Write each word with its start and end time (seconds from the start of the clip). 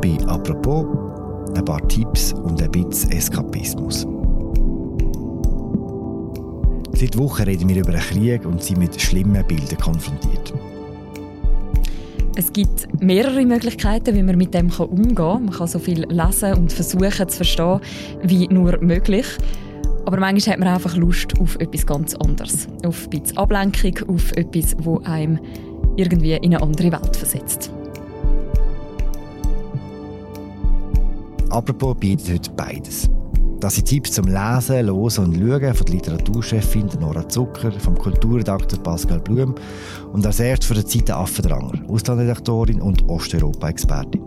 bei 0.00 0.16
«Apropos» 0.26 0.86
ein 1.56 1.64
paar 1.64 1.86
Tipps 1.88 2.32
und 2.32 2.62
ein 2.62 2.70
bisschen 2.70 3.12
Eskapismus. 3.12 4.06
Seit 6.94 7.18
Wochen 7.18 7.42
reden 7.42 7.68
wir 7.68 7.76
über 7.76 7.90
einen 7.90 8.00
Krieg 8.00 8.44
und 8.46 8.62
sind 8.62 8.78
mit 8.78 9.00
schlimmen 9.00 9.44
Bildern 9.46 9.78
konfrontiert. 9.78 10.54
Es 12.36 12.52
gibt 12.52 13.02
mehrere 13.02 13.44
Möglichkeiten, 13.44 14.14
wie 14.14 14.22
man 14.22 14.38
mit 14.38 14.54
dem 14.54 14.70
umgehen 14.70 15.14
kann. 15.14 15.44
Man 15.44 15.54
kann 15.54 15.66
so 15.66 15.78
viel 15.78 16.06
lesen 16.08 16.54
und 16.54 16.72
versuchen 16.72 17.28
zu 17.28 17.36
verstehen, 17.36 17.80
wie 18.22 18.48
nur 18.48 18.78
möglich. 18.80 19.26
Aber 20.06 20.18
manchmal 20.18 20.54
hat 20.54 20.60
man 20.60 20.68
einfach 20.68 20.96
Lust 20.96 21.38
auf 21.40 21.56
etwas 21.56 21.86
ganz 21.86 22.14
anderes. 22.14 22.68
Auf 22.84 23.04
ein 23.04 23.10
bisschen 23.10 23.36
Ablenkung, 23.36 24.08
auf 24.08 24.32
etwas, 24.32 24.76
das 24.76 25.06
einem 25.06 25.38
irgendwie 25.96 26.32
in 26.32 26.54
eine 26.54 26.62
andere 26.62 26.92
Welt 26.92 27.16
versetzt. 27.16 27.70
Apropos 31.50 31.96
bietet 31.98 32.32
heute 32.32 32.50
beides. 32.52 33.10
Das 33.58 33.74
sind 33.74 33.88
Tipps 33.88 34.12
zum 34.12 34.26
Lesen, 34.26 34.76
Hören 34.76 34.90
und 34.90 35.16
Schauen 35.16 35.74
von 35.74 35.86
der 35.86 35.94
Literaturchefin 35.94 36.88
Nora 37.00 37.28
Zucker, 37.28 37.72
vom 37.72 37.98
Kulturredakteur 37.98 38.78
Pascal 38.78 39.18
Blum 39.18 39.54
und 40.12 40.24
als 40.24 40.40
erstes 40.40 40.68
von 40.68 40.76
der 40.76 40.86
Zeit 40.86 41.10
Affendranger, 41.10 41.82
Auslandredaktorin 41.88 42.80
und 42.80 43.06
Osteuropa-Expertin. 43.08 44.22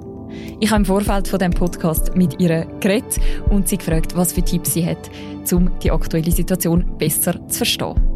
Ich 0.59 0.70
habe 0.70 0.82
im 0.82 0.86
Vorfeld 0.86 1.27
von 1.27 1.40
dem 1.40 1.52
Podcast 1.52 2.16
mit 2.16 2.40
ihr 2.41 2.66
geredet 2.82 3.20
und 3.49 3.68
sie 3.70 3.77
gefragt, 3.77 4.16
was 4.16 4.34
für 4.34 4.41
Tipps 4.41 4.74
sie 4.74 4.85
hat, 4.85 5.10
um 5.52 5.71
die 5.80 5.91
aktuelle 5.91 6.32
Situation 6.32 6.85
besser 6.98 7.48
zu 7.48 7.58
verstehen. 7.58 8.12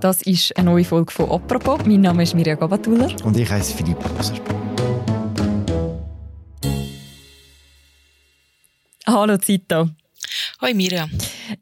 Das 0.00 0.22
ist 0.22 0.56
eine 0.56 0.70
neue 0.70 0.84
Folge 0.84 1.12
von 1.12 1.28
«Apropos». 1.28 1.80
Mein 1.84 2.02
Name 2.02 2.22
ist 2.22 2.32
Mirja 2.32 2.54
Gabatuller. 2.54 3.10
Und 3.24 3.36
ich 3.36 3.50
heiße 3.50 3.74
Philipp 3.74 3.98
Loser. 4.16 4.34
Hallo 9.06 9.36
Zita. 9.38 9.88
Hoi 10.60 10.74
Mirja. 10.74 11.08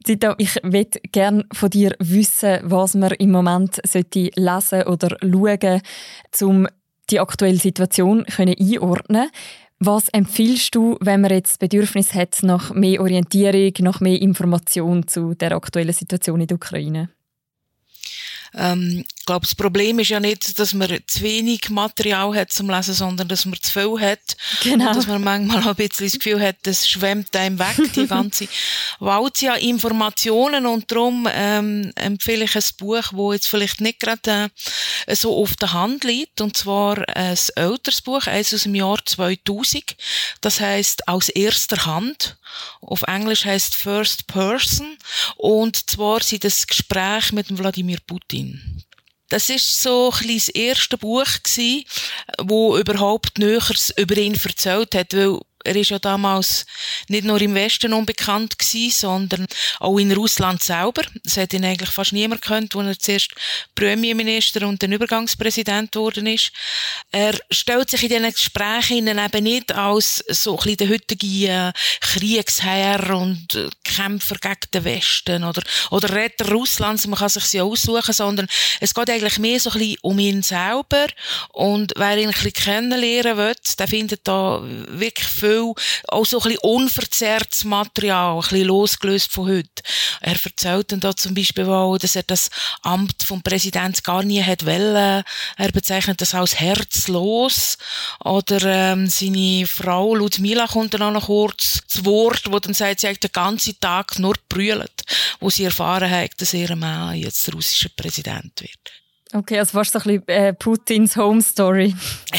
Zita, 0.04 0.34
ich 0.36 0.54
möchte 0.62 1.00
gerne 1.12 1.46
von 1.54 1.70
dir 1.70 1.94
wissen, 1.98 2.58
was 2.64 2.94
man 2.94 3.12
im 3.12 3.30
Moment 3.30 3.80
sollte 3.86 4.30
lesen 4.34 4.82
oder 4.82 5.16
schauen 5.22 5.80
um 6.42 6.68
die 7.08 7.20
aktuelle 7.20 7.58
Situation 7.58 8.26
einordnen 8.36 9.30
Was 9.78 10.10
empfiehlst 10.10 10.74
du, 10.74 10.98
wenn 11.00 11.22
man 11.22 11.30
jetzt 11.30 11.58
Bedürfnis 11.58 12.12
hat 12.12 12.42
nach 12.42 12.74
mehr 12.74 13.00
Orientierung, 13.00 13.72
nach 13.80 14.00
mehr 14.00 14.20
Information 14.20 15.06
zu 15.08 15.32
der 15.34 15.52
aktuellen 15.52 15.94
Situation 15.94 16.42
in 16.42 16.48
der 16.48 16.56
Ukraine? 16.56 17.15
Ähm, 18.54 19.04
ich 19.26 19.28
glaube, 19.28 19.44
das 19.44 19.56
Problem 19.56 19.98
ist 19.98 20.10
ja 20.10 20.20
nicht, 20.20 20.56
dass 20.56 20.72
man 20.72 21.00
zu 21.08 21.20
wenig 21.22 21.68
Material 21.68 22.32
hat 22.32 22.52
zum 22.52 22.70
Lesen, 22.70 22.94
sondern 22.94 23.26
dass 23.26 23.44
man 23.44 23.60
zu 23.60 23.72
viel 23.72 24.00
hat. 24.00 24.20
Genau. 24.62 24.86
Und 24.86 24.96
dass 24.96 25.08
man 25.08 25.20
manchmal 25.20 25.64
auch 25.64 25.66
ein 25.66 25.74
bisschen 25.74 26.06
das 26.06 26.12
Gefühl 26.12 26.40
hat, 26.40 26.58
das 26.62 26.88
schwemmt 26.88 27.34
einem 27.34 27.58
weg, 27.58 27.74
die 27.96 28.06
ganze 28.06 28.46
Walze 29.00 29.52
an 29.52 29.58
Informationen. 29.58 30.64
Und 30.64 30.92
darum 30.92 31.26
ähm, 31.28 31.90
empfehle 31.96 32.44
ich 32.44 32.54
ein 32.54 32.62
Buch, 32.78 33.02
das 33.10 33.32
jetzt 33.32 33.48
vielleicht 33.48 33.80
nicht 33.80 33.98
gerade 33.98 34.48
äh, 35.06 35.16
so 35.16 35.36
auf 35.36 35.56
der 35.56 35.72
Hand 35.72 36.04
liegt. 36.04 36.40
Und 36.40 36.56
zwar 36.56 36.96
ein 37.08 37.36
älteres 37.56 38.02
Buch, 38.02 38.28
eins 38.28 38.54
aus 38.54 38.62
dem 38.62 38.76
Jahr 38.76 39.04
2000. 39.04 39.96
Das 40.40 40.60
heißt 40.60 41.08
aus 41.08 41.30
erster 41.30 41.84
Hand. 41.84 42.36
Auf 42.80 43.02
Englisch 43.02 43.44
heißt 43.44 43.74
First 43.74 44.28
Person. 44.28 44.96
Und 45.34 45.90
zwar 45.90 46.22
sind 46.22 46.44
das 46.44 46.64
Gespräch 46.68 47.32
mit 47.32 47.58
Wladimir 47.58 47.98
Putin. 48.06 48.84
Das 49.28 49.50
ist 49.50 49.82
so 49.82 50.12
ein 50.20 50.34
das 50.34 50.48
erste 50.48 50.98
Buch 50.98 51.26
gewesen, 51.42 51.84
wo 52.42 52.76
überhaupt 52.78 53.38
Näheres 53.38 53.92
über 53.96 54.16
ihn 54.16 54.34
erzählt 54.34 54.94
hat, 54.94 55.14
weil 55.14 55.40
er 55.66 55.76
ist 55.76 55.90
ja 55.90 55.98
damals 55.98 56.64
nicht 57.08 57.24
nur 57.24 57.40
im 57.40 57.54
Westen 57.54 57.92
unbekannt 57.92 58.58
gewesen, 58.58 58.90
sondern 58.90 59.46
auch 59.80 59.98
in 59.98 60.12
Russland 60.12 60.62
selber. 60.62 61.02
Es 61.24 61.36
hat 61.36 61.52
ihn 61.52 61.64
eigentlich 61.64 61.90
fast 61.90 62.12
niemand 62.12 62.42
gekannt, 62.42 62.74
als 62.76 62.86
er 62.86 62.98
zuerst 62.98 63.34
Premierminister 63.74 64.66
und 64.66 64.82
dann 64.82 64.92
Übergangspräsident 64.92 65.92
geworden 65.92 66.26
ist. 66.26 66.52
Er 67.10 67.38
stellt 67.50 67.90
sich 67.90 68.02
in 68.04 68.08
diesen 68.08 68.30
Gesprächen 68.30 69.08
eben 69.08 69.44
nicht 69.44 69.72
als 69.72 70.24
so 70.28 70.52
ein 70.52 70.56
bisschen 70.56 70.76
der 70.76 70.88
heutige 70.88 71.48
äh, 71.48 71.72
Kriegsherr 72.00 73.16
und 73.16 73.54
äh, 73.54 73.68
Kämpfer 73.84 74.36
gegen 74.36 74.70
den 74.72 74.84
Westen 74.84 75.44
oder, 75.44 75.62
oder 75.90 76.10
Retter 76.10 76.50
Russlands, 76.50 77.06
man 77.06 77.18
kann 77.18 77.28
sich 77.28 77.44
sie 77.44 77.60
aussuchen, 77.60 78.12
sondern 78.12 78.46
es 78.80 78.94
geht 78.94 79.10
eigentlich 79.10 79.38
mehr 79.38 79.60
so 79.60 79.70
ein 79.70 79.78
bisschen 79.78 79.98
um 80.02 80.18
ihn 80.18 80.42
selber 80.42 81.06
und 81.52 81.92
wer 81.96 82.18
ihn 82.18 82.28
ein 82.28 82.32
bisschen 82.32 82.52
kennenlernen 82.52 83.36
will, 83.36 83.54
der 83.78 83.88
findet 83.88 84.20
da 84.24 84.60
wirklich 84.62 85.26
viel 85.26 85.55
viel 85.56 85.74
auch 86.08 86.26
so 86.26 86.38
ein 86.38 86.42
bisschen 86.44 86.58
unverzerrtes 86.58 87.64
Material, 87.64 88.36
ein 88.36 88.40
bisschen 88.40 88.66
losgelöst 88.66 89.32
von 89.32 89.48
heute. 89.48 89.82
Er 90.20 90.36
erzählt 90.42 90.92
dann 90.92 91.00
da 91.00 91.14
zum 91.14 91.34
Beispiel 91.34 91.64
auch, 91.66 91.98
dass 91.98 92.16
er 92.16 92.22
das 92.22 92.50
Amt 92.82 93.22
vom 93.22 93.42
Präsidenten 93.42 94.02
gar 94.02 94.22
nie 94.22 94.42
hat 94.42 94.64
wollen. 94.66 95.24
Er 95.56 95.72
bezeichnet 95.72 96.20
das 96.20 96.34
als 96.34 96.58
herzlos. 96.58 97.78
Oder 98.24 98.62
ähm, 98.62 99.08
seine 99.08 99.66
Frau 99.66 100.14
Ludmila 100.14 100.66
kommt 100.66 100.94
dann 100.94 101.02
auch 101.02 101.10
noch 101.10 101.26
kurz 101.26 101.80
zu 101.86 102.04
Wort, 102.04 102.42
wo 102.50 102.58
dann 102.58 102.74
sagt, 102.74 103.00
sie 103.00 103.08
hat 103.08 103.22
den 103.22 103.32
ganzen 103.32 103.78
Tag 103.80 104.18
nur 104.18 104.34
brüllt, 104.48 105.02
wo 105.40 105.50
sie 105.50 105.64
erfahren 105.64 106.10
hat, 106.10 106.32
dass 106.38 106.54
ihr 106.54 106.74
Mann 106.76 107.16
jetzt 107.16 107.46
der 107.46 107.54
russische 107.54 107.90
Präsident 107.90 108.60
wird. 108.60 109.05
Okay, 109.36 109.58
also 109.58 109.72
fast 109.72 109.92
so 109.92 109.98
ein 109.98 110.22
bisschen 110.22 110.28
äh, 110.28 110.54
Putins 110.54 111.14
Home 111.16 111.42
Story. 111.42 111.94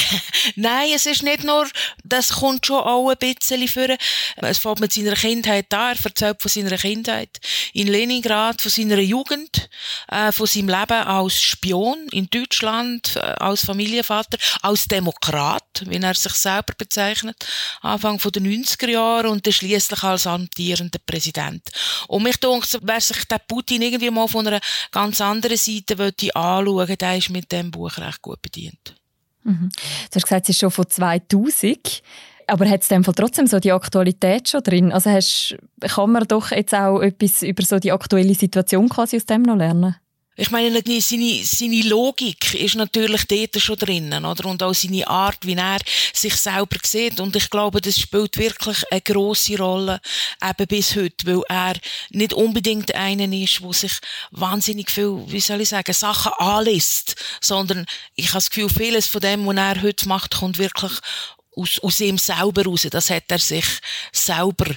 Nein, 0.56 0.90
es 0.96 1.06
ist 1.06 1.22
nicht 1.22 1.44
nur, 1.44 1.68
das 2.04 2.30
kommt 2.30 2.66
schon 2.66 2.80
auch 2.80 3.10
ein 3.10 3.18
bisschen 3.20 3.68
vor. 3.68 3.96
Es 4.38 4.58
fängt 4.58 4.80
mit 4.80 4.94
seiner 4.94 5.14
Kindheit 5.14 5.72
an, 5.76 5.96
er 5.96 6.06
erzählt 6.06 6.42
von 6.42 6.50
seiner 6.50 6.76
Kindheit 6.76 7.30
in 7.74 7.88
Leningrad, 7.88 8.64
von 8.64 8.72
seiner 8.72 8.98
Jugend, 8.98 9.70
äh, 10.08 10.32
von 10.32 10.48
seinem 10.48 10.70
Leben 10.70 11.04
als 11.04 11.40
Spion 11.40 12.08
in 12.12 12.30
Deutschland, 12.32 13.16
äh, 13.16 13.20
als 13.20 13.66
Familienvater, 13.66 14.40
als 14.64 14.88
Demokrat, 14.88 15.84
wie 15.86 16.02
er 16.02 16.16
sich 16.16 16.34
selber 16.34 16.74
bezeichnet, 16.76 17.46
Anfang 17.82 18.18
der 18.18 18.42
90er 18.42 18.90
Jahre 18.90 19.30
und 19.30 19.46
dann 19.46 19.54
schliesslich 19.54 20.02
als 20.02 20.26
amtierender 20.26 21.00
Präsident. 21.06 21.62
Und 22.08 22.24
mich 22.24 22.38
denke, 22.38 22.80
wer 22.82 23.02
sich 23.02 23.24
der 23.26 23.38
Putin 23.38 23.84
irgendwie 23.84 24.10
mal 24.10 24.28
von 24.28 24.48
einer 24.48 24.62
ganz 24.92 25.22
anderen 25.22 25.58
Seite 25.58 25.96
anschauen 26.34 26.87
schauen, 26.88 26.98
der 26.98 27.18
ist 27.18 27.30
mit 27.30 27.52
dem 27.52 27.72
Buch 27.72 27.98
recht 27.98 28.22
gut 28.22 28.42
bedient. 28.42 28.96
Mhm. 29.44 29.70
Du 30.12 30.16
hast 30.16 30.24
gesagt, 30.24 30.44
es 30.44 30.50
ist 30.50 30.60
schon 30.60 30.72
von 30.72 30.88
2000. 30.88 32.02
Aber 32.50 32.70
hat 32.70 32.82
es 32.82 32.88
dem 32.88 33.04
trotzdem 33.04 33.46
so 33.46 33.60
die 33.60 33.74
Aktualität 33.74 34.48
schon 34.48 34.64
drin? 34.64 34.94
Also 34.94 35.10
hast, 35.10 35.58
kann 35.82 36.12
man 36.12 36.26
doch 36.28 36.52
jetzt 36.52 36.74
auch 36.74 37.02
etwas 37.02 37.44
über 37.44 37.64
so 37.64 37.78
die 37.78 37.92
aktuelle 37.92 38.36
Situation 38.36 38.88
quasi 38.88 39.18
aus 39.18 39.26
dem 39.26 39.42
noch 39.42 39.58
lernen? 39.58 39.98
Ich 40.40 40.52
meine, 40.52 40.84
seine, 41.02 41.44
seine 41.44 41.82
Logik 41.82 42.54
ist 42.54 42.76
natürlich 42.76 43.26
dort 43.26 43.60
schon 43.60 43.76
drinnen, 43.76 44.24
oder? 44.24 44.46
Und 44.46 44.62
auch 44.62 44.74
seine 44.74 45.08
Art, 45.08 45.44
wie 45.48 45.56
er 45.56 45.80
sich 46.14 46.36
selber 46.36 46.78
sieht. 46.84 47.20
Und 47.20 47.36
ich 47.36 47.50
glaube, 47.50 47.82
das 47.82 48.00
spielt 48.00 48.38
wirklich 48.38 48.84
eine 48.92 49.02
grosse 49.02 49.58
Rolle, 49.58 50.00
eben 50.48 50.68
bis 50.68 50.96
heute, 50.96 51.26
weil 51.26 51.42
er 51.50 51.74
nicht 52.12 52.34
unbedingt 52.34 52.94
einer 52.94 53.34
ist, 53.34 53.62
der 53.62 53.74
sich 53.74 53.94
wahnsinnig 54.30 54.92
viel, 54.92 55.24
wie 55.26 55.40
soll 55.40 55.62
ich 55.62 55.70
sagen, 55.70 55.94
Sachen 55.94 56.34
anlässt, 56.34 57.16
sondern 57.42 57.88
ich 58.14 58.28
habe 58.28 58.38
das 58.38 58.52
Gefühl, 58.52 58.70
vieles 58.70 59.08
von 59.08 59.22
dem, 59.22 59.48
was 59.48 59.56
er 59.56 59.82
heute 59.82 60.08
macht, 60.08 60.36
kommt 60.36 60.60
wirklich 60.60 60.92
aus, 61.58 61.80
aus 61.80 62.00
ihm 62.00 62.18
selber 62.18 62.66
raus. 62.66 62.88
Das 62.90 63.10
hat 63.10 63.24
er 63.30 63.40
sich 63.40 63.66
selber 64.12 64.68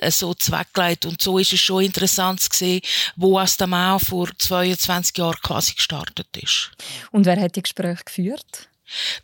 äh, 0.00 0.10
so 0.10 0.34
zweckgelegt. 0.34 1.06
Und 1.06 1.20
so 1.22 1.38
ist 1.38 1.52
es 1.52 1.60
schon 1.60 1.84
interessant 1.84 2.40
zu 2.40 2.48
sehen, 2.52 2.80
wo 3.16 3.38
auch 3.38 4.00
vor 4.00 4.28
22 4.36 5.16
Jahren 5.18 5.38
quasi 5.42 5.74
gestartet 5.74 6.28
ist. 6.42 6.70
Und 7.12 7.26
wer 7.26 7.40
hat 7.40 7.56
die 7.56 7.62
Gespräche 7.62 8.04
geführt? 8.04 8.68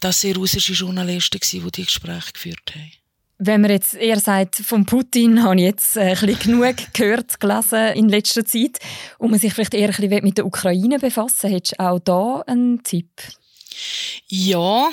Das 0.00 0.20
sind 0.20 0.36
russische 0.36 0.74
Journalisten, 0.74 1.40
die 1.40 1.70
die 1.72 1.84
Gespräche 1.84 2.32
geführt 2.32 2.72
haben. 2.74 2.92
Wenn 3.38 3.60
man 3.60 3.70
jetzt 3.70 3.94
eher 3.94 4.18
sagt, 4.18 4.56
von 4.56 4.86
Putin 4.86 5.42
habe 5.42 5.56
ich 5.56 5.62
jetzt 5.62 5.96
äh, 5.96 6.14
ein 6.14 6.26
bisschen 6.26 6.52
genug 6.52 6.76
gehört, 6.94 7.38
gelesen 7.38 7.92
in 7.94 8.08
letzter 8.08 8.46
Zeit 8.46 8.78
und 9.18 9.30
man 9.30 9.38
sich 9.38 9.52
vielleicht 9.52 9.74
eher 9.74 9.90
ein 9.90 9.94
bisschen 9.94 10.24
mit 10.24 10.38
der 10.38 10.46
Ukraine 10.46 10.98
befassen, 10.98 11.50
hättest 11.50 11.78
du 11.78 11.84
auch 11.84 11.98
da 11.98 12.42
einen 12.46 12.82
Tipp? 12.82 13.10
Ja, 14.28 14.90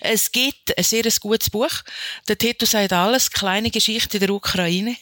es 0.00 0.32
gibt 0.32 0.76
ein 0.76 0.84
sehr 0.84 1.02
gutes 1.20 1.50
Buch. 1.50 1.70
Der 2.28 2.38
Titel 2.38 2.66
sagt 2.66 2.92
alles, 2.92 3.30
kleine 3.30 3.70
Geschichte 3.70 4.18
der 4.18 4.30
Ukraine. 4.30 4.96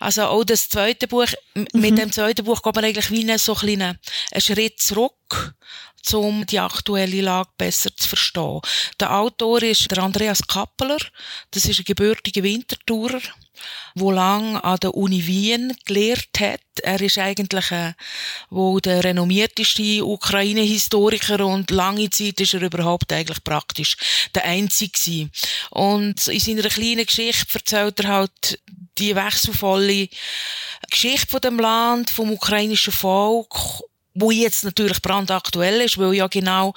Also 0.00 0.24
auch 0.24 0.44
das 0.44 0.68
zweite 0.68 1.08
Buch, 1.08 1.28
mhm. 1.54 1.66
mit 1.72 1.98
dem 1.98 2.12
zweiten 2.12 2.44
Buch 2.44 2.62
geht 2.62 2.74
man 2.74 2.84
eigentlich 2.84 3.10
wie 3.10 3.22
einen, 3.22 3.38
so 3.38 3.52
einen, 3.52 3.60
kleinen, 3.60 3.98
einen 4.32 4.40
Schritt 4.40 4.80
zurück 4.80 5.54
um 6.14 6.46
die 6.46 6.58
aktuelle 6.58 7.20
Lage 7.20 7.50
besser 7.56 7.90
zu 7.96 8.08
verstehen. 8.08 8.60
Der 9.00 9.16
Autor 9.16 9.62
ist 9.62 9.90
der 9.90 10.02
Andreas 10.02 10.46
Kappeler. 10.46 10.98
Das 11.50 11.64
ist 11.64 11.80
ein 11.80 11.84
gebürtiger 11.84 12.42
Wintertourer. 12.42 13.20
wo 13.94 14.10
lang 14.10 14.56
an 14.58 14.78
der 14.80 14.94
Uni 14.94 15.26
Wien 15.26 15.74
gelehrt 15.84 16.38
hat. 16.38 16.60
Er 16.82 17.00
ist 17.00 17.18
eigentlich 17.18 17.64
wo 18.50 18.78
der 18.80 19.02
renommierteste 19.02 20.04
Ukraine-Historiker 20.04 21.44
und 21.46 21.70
lange 21.70 22.10
Zeit 22.10 22.40
ist 22.40 22.54
er 22.54 22.62
überhaupt 22.62 23.12
eigentlich 23.12 23.42
praktisch 23.42 23.96
der 24.34 24.44
Einzige. 24.44 25.30
Und 25.70 26.28
in 26.28 26.40
seiner 26.40 26.68
kleinen 26.68 27.06
Geschichte 27.06 27.54
erzählt 27.54 28.00
er 28.00 28.08
halt 28.08 28.60
die 28.98 29.14
wechselvolle 29.14 30.08
Geschichte 30.90 31.26
von 31.26 31.40
dem 31.40 31.58
Land, 31.58 32.10
vom 32.10 32.30
ukrainischen 32.32 32.92
Volk 32.92 33.54
wo 34.16 34.30
jetzt 34.30 34.64
natürlich 34.64 35.00
brandaktuell 35.02 35.82
ist, 35.82 35.98
weil 35.98 36.14
ja 36.14 36.26
genau, 36.26 36.74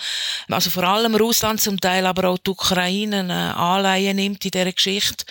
also 0.50 0.70
vor 0.70 0.84
allem 0.84 1.16
Russland, 1.16 1.62
zum 1.62 1.80
Teil 1.80 2.06
aber 2.06 2.30
auch 2.30 2.38
die 2.38 2.52
Ukraine 2.52 3.28
äh, 3.28 3.60
Anleihen 3.60 4.18
nimmt 4.18 4.44
in 4.46 4.52
dieser 4.52 4.72
Geschichte 4.72 5.26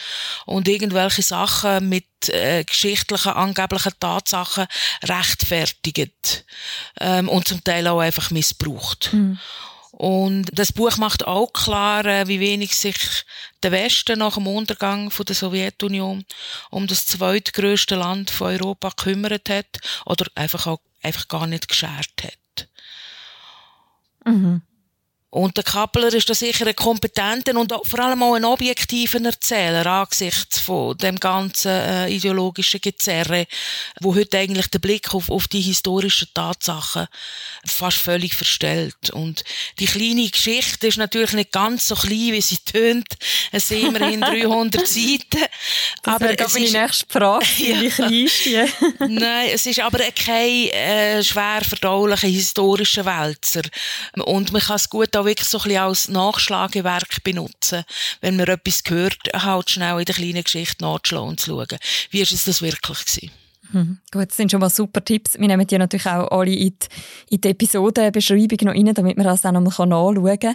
und 0.47 0.67
irgendwelche 0.69 1.23
Sachen 1.23 1.89
mit 1.89 2.07
äh, 2.29 2.65
geschichtlichen, 2.65 3.33
angeblichen 3.33 3.93
Tatsachen 4.01 4.67
rechtfertigt 5.05 6.45
ähm, 7.01 7.29
und 7.29 7.47
zum 7.47 7.63
Teil 7.63 7.87
auch 7.87 8.01
einfach 8.01 8.31
missbraucht. 8.31 9.11
Mhm. 9.13 9.39
Und 9.99 10.57
das 10.57 10.73
Buch 10.73 10.97
macht 10.97 11.27
auch 11.27 11.53
klar, 11.53 12.07
äh, 12.07 12.29
wie 12.29 12.39
wenig 12.39 12.77
sich 12.77 13.25
der 13.65 13.73
Westen 13.73 14.21
nach 14.21 14.35
dem 14.35 14.47
Untergang 14.47 15.11
von 15.11 15.27
der 15.27 15.35
Sowjetunion 15.35 16.25
um 16.71 16.87
das 16.87 17.07
zweitgrößte 17.07 17.97
Land 17.97 18.31
von 18.31 18.47
Europa 18.47 18.91
gekümmert 18.91 19.51
hat 19.51 19.81
oder 20.07 20.27
einfach 20.37 20.69
auch 20.69 20.79
einfach 21.03 21.27
gar 21.27 21.49
nicht 21.49 21.67
geschert 21.67 22.13
hat. 22.23 22.69
Mhm. 24.25 24.63
Und 25.31 25.59
der 25.59 25.65
Kappler 25.65 26.13
ist 26.15 26.31
da 26.31 26.35
sicher 26.35 26.67
ein 26.67 26.75
kompetenter 26.75 27.55
und 27.55 27.71
vor 27.85 28.01
allem 28.01 28.23
auch 28.23 28.33
ein 28.33 28.47
objektiver 28.47 29.23
Erzähler 29.23 29.85
angesichts 29.85 30.59
von 30.59 30.97
dem 30.97 31.21
ganzen 31.21 31.71
äh, 31.71 32.09
ideologischen 32.09 32.81
Gezerre, 32.81 33.47
wo 34.01 34.15
heute 34.15 34.39
eigentlich 34.39 34.69
der 34.69 34.79
Blick 34.79 35.13
auf, 35.13 35.31
auf 35.31 35.47
die 35.47 35.61
historischen 35.61 36.29
Tatsachen 36.33 37.09
fast 37.67 37.99
völlig 37.99 38.35
verstellt. 38.35 39.11
Und 39.11 39.45
die 39.79 39.85
kleine 39.85 40.31
Geschichte 40.31 40.87
ist 40.87 40.97
natürlich 40.97 41.35
nicht 41.35 41.53
ganz 41.53 41.89
so 41.89 41.95
klein, 41.95 42.33
wie 42.33 42.41
sie 42.41 42.59
tönt. 42.65 43.19
Es 43.53 43.69
sind 43.69 43.89
immerhin 43.89 44.21
300 44.23 44.87
Seiten. 44.87 45.45
Das 46.05 46.15
aber 46.15 46.41
ist 46.41 46.55
meine 46.55 46.71
nächste 46.71 47.07
Frage, 47.07 47.45
ja. 47.59 47.81
wie 47.83 47.91
klein 47.91 48.13
ist 48.15 48.45
die? 48.47 48.65
Nein, 49.01 49.51
es 49.53 49.67
ist 49.67 49.81
aber 49.81 49.99
kein 50.13 50.69
äh, 50.71 51.23
schwer 51.23 51.61
verdaulicher 51.69 52.29
historischer 52.29 53.05
Wälzer. 53.05 53.63
Und 54.17 54.53
man 54.53 54.63
kann 54.63 54.77
es 54.77 54.89
gut 54.89 55.18
auch 55.19 55.25
wirklich 55.25 55.49
so 55.49 55.59
ein 55.59 55.65
bisschen 55.65 55.81
als 55.81 56.09
Nachschlagewerk 56.09 57.23
benutzen, 57.25 57.85
wenn 58.21 58.37
man 58.37 58.49
etwas 58.49 58.85
gehört, 58.85 59.19
halt 59.35 59.71
schnell 59.71 59.99
in 59.99 60.05
der 60.05 60.15
kleinen 60.15 60.45
Geschichte 60.45 60.85
nachzuschlagen 60.85 61.29
und 61.29 61.41
zu 61.41 61.51
schauen, 61.51 61.79
wie 62.11 62.21
ist 62.21 62.33
es 62.33 62.45
das 62.45 62.63
wirklich 62.63 63.05
gewesen. 63.05 63.31
Mhm. 63.73 63.99
Gut, 64.11 64.31
das 64.31 64.37
sind 64.37 64.51
schon 64.51 64.61
mal 64.61 64.71
super 64.71 65.05
Tipps. 65.05 65.39
Wir 65.39 65.47
nehmen 65.47 65.67
die 65.67 65.79
natürlich 65.79 66.07
auch 66.07 66.31
alle 66.31 66.55
in 66.55 66.75
die, 67.31 67.41
die 67.41 67.49
Episodenbeschreibung 67.49 68.59
noch 68.63 68.75
rein, 68.75 68.95
damit 68.95 69.17
man 69.17 69.27
das 69.27 69.43
dann 69.43 69.63
nochmal 69.63 69.87
nachschauen 69.87 70.39
kann. 70.39 70.55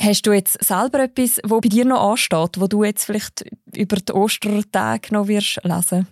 Hast 0.00 0.26
du 0.26 0.32
jetzt 0.32 0.64
selber 0.64 1.00
etwas, 1.00 1.40
wo 1.44 1.60
bei 1.60 1.68
dir 1.68 1.84
noch 1.84 2.12
ansteht, 2.12 2.58
wo 2.58 2.66
du 2.66 2.84
jetzt 2.84 3.04
vielleicht 3.04 3.44
über 3.74 3.96
die 3.96 4.12
Ostertage 4.12 5.12
noch 5.12 5.28
wirst 5.28 5.60
lesen 5.62 6.08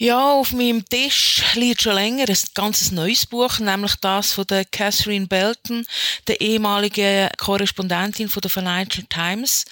ja, 0.00 0.32
auf 0.32 0.52
meinem 0.52 0.82
Tisch 0.88 1.42
liegt 1.56 1.82
schon 1.82 1.94
länger 1.94 2.26
ein 2.26 2.38
ganz 2.54 2.90
neues 2.90 3.26
Buch, 3.26 3.58
nämlich 3.58 3.96
das 3.96 4.32
von 4.32 4.46
der 4.46 4.64
Catherine 4.64 5.26
Belton, 5.26 5.84
der 6.26 6.40
ehemaligen 6.40 7.28
Korrespondentin 7.36 8.30
von 8.30 8.40
der 8.40 8.50
Financial 8.50 9.06
Times. 9.10 9.66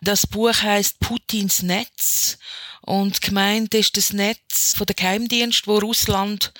Das 0.00 0.26
Buch 0.26 0.54
heißt 0.62 0.98
Putins 1.00 1.60
Netz 1.60 2.38
und 2.80 3.20
gemeint 3.20 3.74
ist 3.74 3.98
das 3.98 4.14
Netz 4.14 4.72
von 4.74 4.86
der 4.86 4.96
Geheimdienst, 4.96 5.66
wo 5.66 5.76
Russland 5.76 6.54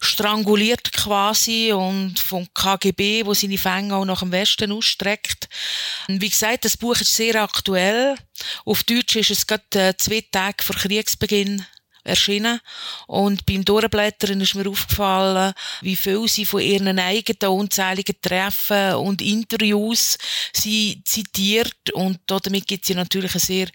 stranguliert 0.00 0.94
quasi 0.94 1.74
und 1.74 2.18
vom 2.18 2.48
KGB, 2.54 3.26
wo 3.26 3.34
seine 3.34 3.58
Fänge 3.58 3.94
auch 3.94 4.06
nach 4.06 4.20
dem 4.20 4.32
Westen 4.32 4.72
ausstreckt. 4.72 5.50
Wie 6.08 6.30
gesagt, 6.30 6.64
das 6.64 6.78
Buch 6.78 6.96
ist 6.98 7.14
sehr 7.14 7.42
aktuell. 7.42 8.16
Auf 8.64 8.82
Deutsch 8.82 9.16
ist 9.16 9.30
es 9.30 9.46
gerade 9.46 9.88
äh, 9.88 9.96
zwei 9.98 10.24
Tage 10.32 10.64
vor 10.64 10.76
Kriegsbeginn 10.76 11.66
erschienen. 12.06 12.60
Und 13.06 13.44
beim 13.46 13.64
Durchblättern 13.64 14.40
ist 14.40 14.54
mir 14.54 14.68
aufgefallen, 14.68 15.52
wie 15.82 15.96
viel 15.96 16.26
sie 16.28 16.46
von 16.46 16.60
ihren 16.60 16.98
eigenen 16.98 17.52
unzähligen 17.52 18.16
Treffen 18.20 18.94
und 18.94 19.22
Interviews 19.22 20.18
sie 20.52 21.02
zitiert. 21.04 21.92
Und 21.92 22.18
damit 22.26 22.66
gibt 22.66 22.86
sie 22.86 22.94
natürlich 22.94 23.32
einen 23.32 23.40
sehr 23.40 23.68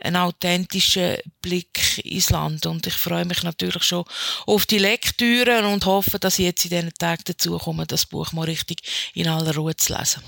einen 0.00 0.16
authentischen 0.16 1.16
Blick 1.40 2.04
ins 2.04 2.30
Land. 2.30 2.66
Und 2.66 2.86
ich 2.86 2.94
freue 2.94 3.24
mich 3.24 3.42
natürlich 3.42 3.84
schon 3.84 4.04
auf 4.46 4.66
die 4.66 4.78
Lektüre 4.78 5.66
und 5.66 5.86
hoffe, 5.86 6.18
dass 6.18 6.38
ich 6.38 6.46
jetzt 6.46 6.64
in 6.64 6.70
diesen 6.70 6.94
Tagen 6.94 7.22
dazu 7.24 7.58
komme, 7.58 7.86
das 7.86 8.06
Buch 8.06 8.32
mal 8.32 8.44
richtig 8.44 8.80
in 9.14 9.28
aller 9.28 9.54
Ruhe 9.54 9.76
zu 9.76 9.96
lesen. 9.96 10.22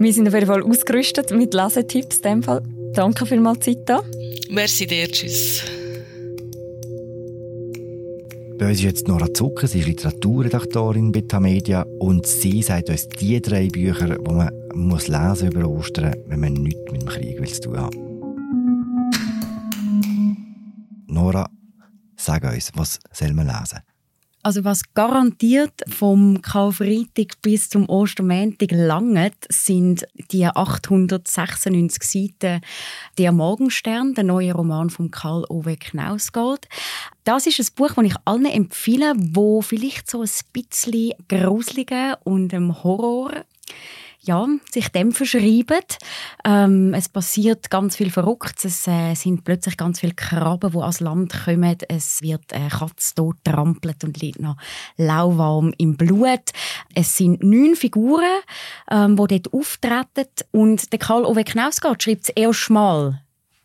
Wir 0.00 0.12
sind 0.12 0.28
auf 0.28 0.34
jeden 0.34 0.46
Fall 0.46 0.62
ausgerüstet 0.62 1.32
mit 1.32 1.54
Lesetipps 1.54 2.18
in 2.18 2.22
dem 2.22 2.42
Fall. 2.42 2.77
Danke 2.94 3.26
vielmals, 3.26 3.60
Zita. 3.60 4.02
Merci 4.50 4.86
dir, 4.86 5.08
tschüss. 5.08 5.62
Bei 8.58 8.66
uns 8.70 8.78
ist 8.78 8.84
jetzt 8.84 9.08
Nora 9.08 9.32
Zucker, 9.32 9.68
sie 9.68 9.78
ist 9.78 9.86
Literaturredaktorin 9.86 11.12
bei 11.12 11.20
Tamedia 11.20 11.86
und 12.00 12.26
sie 12.26 12.60
sagt 12.62 12.90
uns 12.90 13.08
die 13.08 13.40
drei 13.40 13.68
Bücher, 13.68 14.18
die 14.18 14.32
man 14.32 14.50
muss 14.74 15.06
lesen 15.06 15.52
über 15.52 15.68
Ostern, 15.68 16.16
wenn 16.26 16.40
man 16.40 16.54
nichts 16.54 16.90
mit 16.90 17.02
dem 17.02 17.08
Krieg 17.08 17.40
will 17.40 17.48
zu 17.48 17.60
tun 17.60 17.80
hat. 17.80 17.94
Nora, 21.06 21.48
sag 22.16 22.42
uns, 22.52 22.72
was 22.74 22.98
soll 23.12 23.32
man 23.32 23.46
lesen? 23.46 23.78
Also 24.48 24.64
was 24.64 24.94
garantiert 24.94 25.82
vom 25.88 26.40
Karfreitag 26.40 27.42
bis 27.42 27.68
zum 27.68 27.86
Ostermäntig 27.86 28.70
langt, 28.72 29.36
sind 29.50 30.06
die 30.30 30.46
896 30.46 32.02
Seiten 32.02 32.62
«Der 33.18 33.32
Morgenstern», 33.32 34.14
der 34.14 34.24
neue 34.24 34.54
Roman 34.54 34.88
von 34.88 35.10
Karl 35.10 35.44
Ove 35.50 35.76
Knausgard. 35.76 36.66
Das 37.24 37.46
ist 37.46 37.60
ein 37.60 37.66
Buch, 37.76 37.92
das 37.92 38.04
ich 38.06 38.14
allen 38.24 38.46
empfehle, 38.46 39.12
wo 39.18 39.60
vielleicht 39.60 40.10
so 40.10 40.22
ein 40.22 40.30
bisschen 40.54 41.12
gruseliger 41.28 42.18
und 42.24 42.54
Horror 42.54 43.44
ja, 44.28 44.46
sich 44.70 44.88
dem 44.90 45.12
verschreiben. 45.12 45.84
Ähm, 46.44 46.94
es 46.94 47.08
passiert 47.08 47.70
ganz 47.70 47.96
viel 47.96 48.10
Verrücktes. 48.10 48.64
Es 48.64 48.86
äh, 48.86 49.14
sind 49.14 49.44
plötzlich 49.44 49.76
ganz 49.76 50.00
viele 50.00 50.14
Krabben, 50.14 50.70
die 50.70 50.78
ans 50.78 51.00
Land 51.00 51.44
kommen. 51.44 51.76
Es 51.88 52.22
wird 52.22 52.52
äh, 52.52 52.68
Katz 52.68 53.14
tot 53.14 53.36
trampelt 53.42 54.04
und 54.04 54.20
liegt 54.20 54.40
noch 54.40 54.56
lauwarm 54.96 55.72
im 55.78 55.96
Blut. 55.96 56.52
Es 56.94 57.16
sind 57.16 57.42
neun 57.42 57.74
Figuren, 57.74 58.40
ähm, 58.90 59.16
die 59.16 59.40
dort 59.40 59.52
auftreten. 59.52 60.28
Und 60.52 60.92
der 60.92 60.98
Karl-Ove 60.98 61.44
Knausgard 61.44 62.02
schreibt 62.02 62.24
es 62.24 62.28
erst 62.28 62.70
mal 62.70 63.22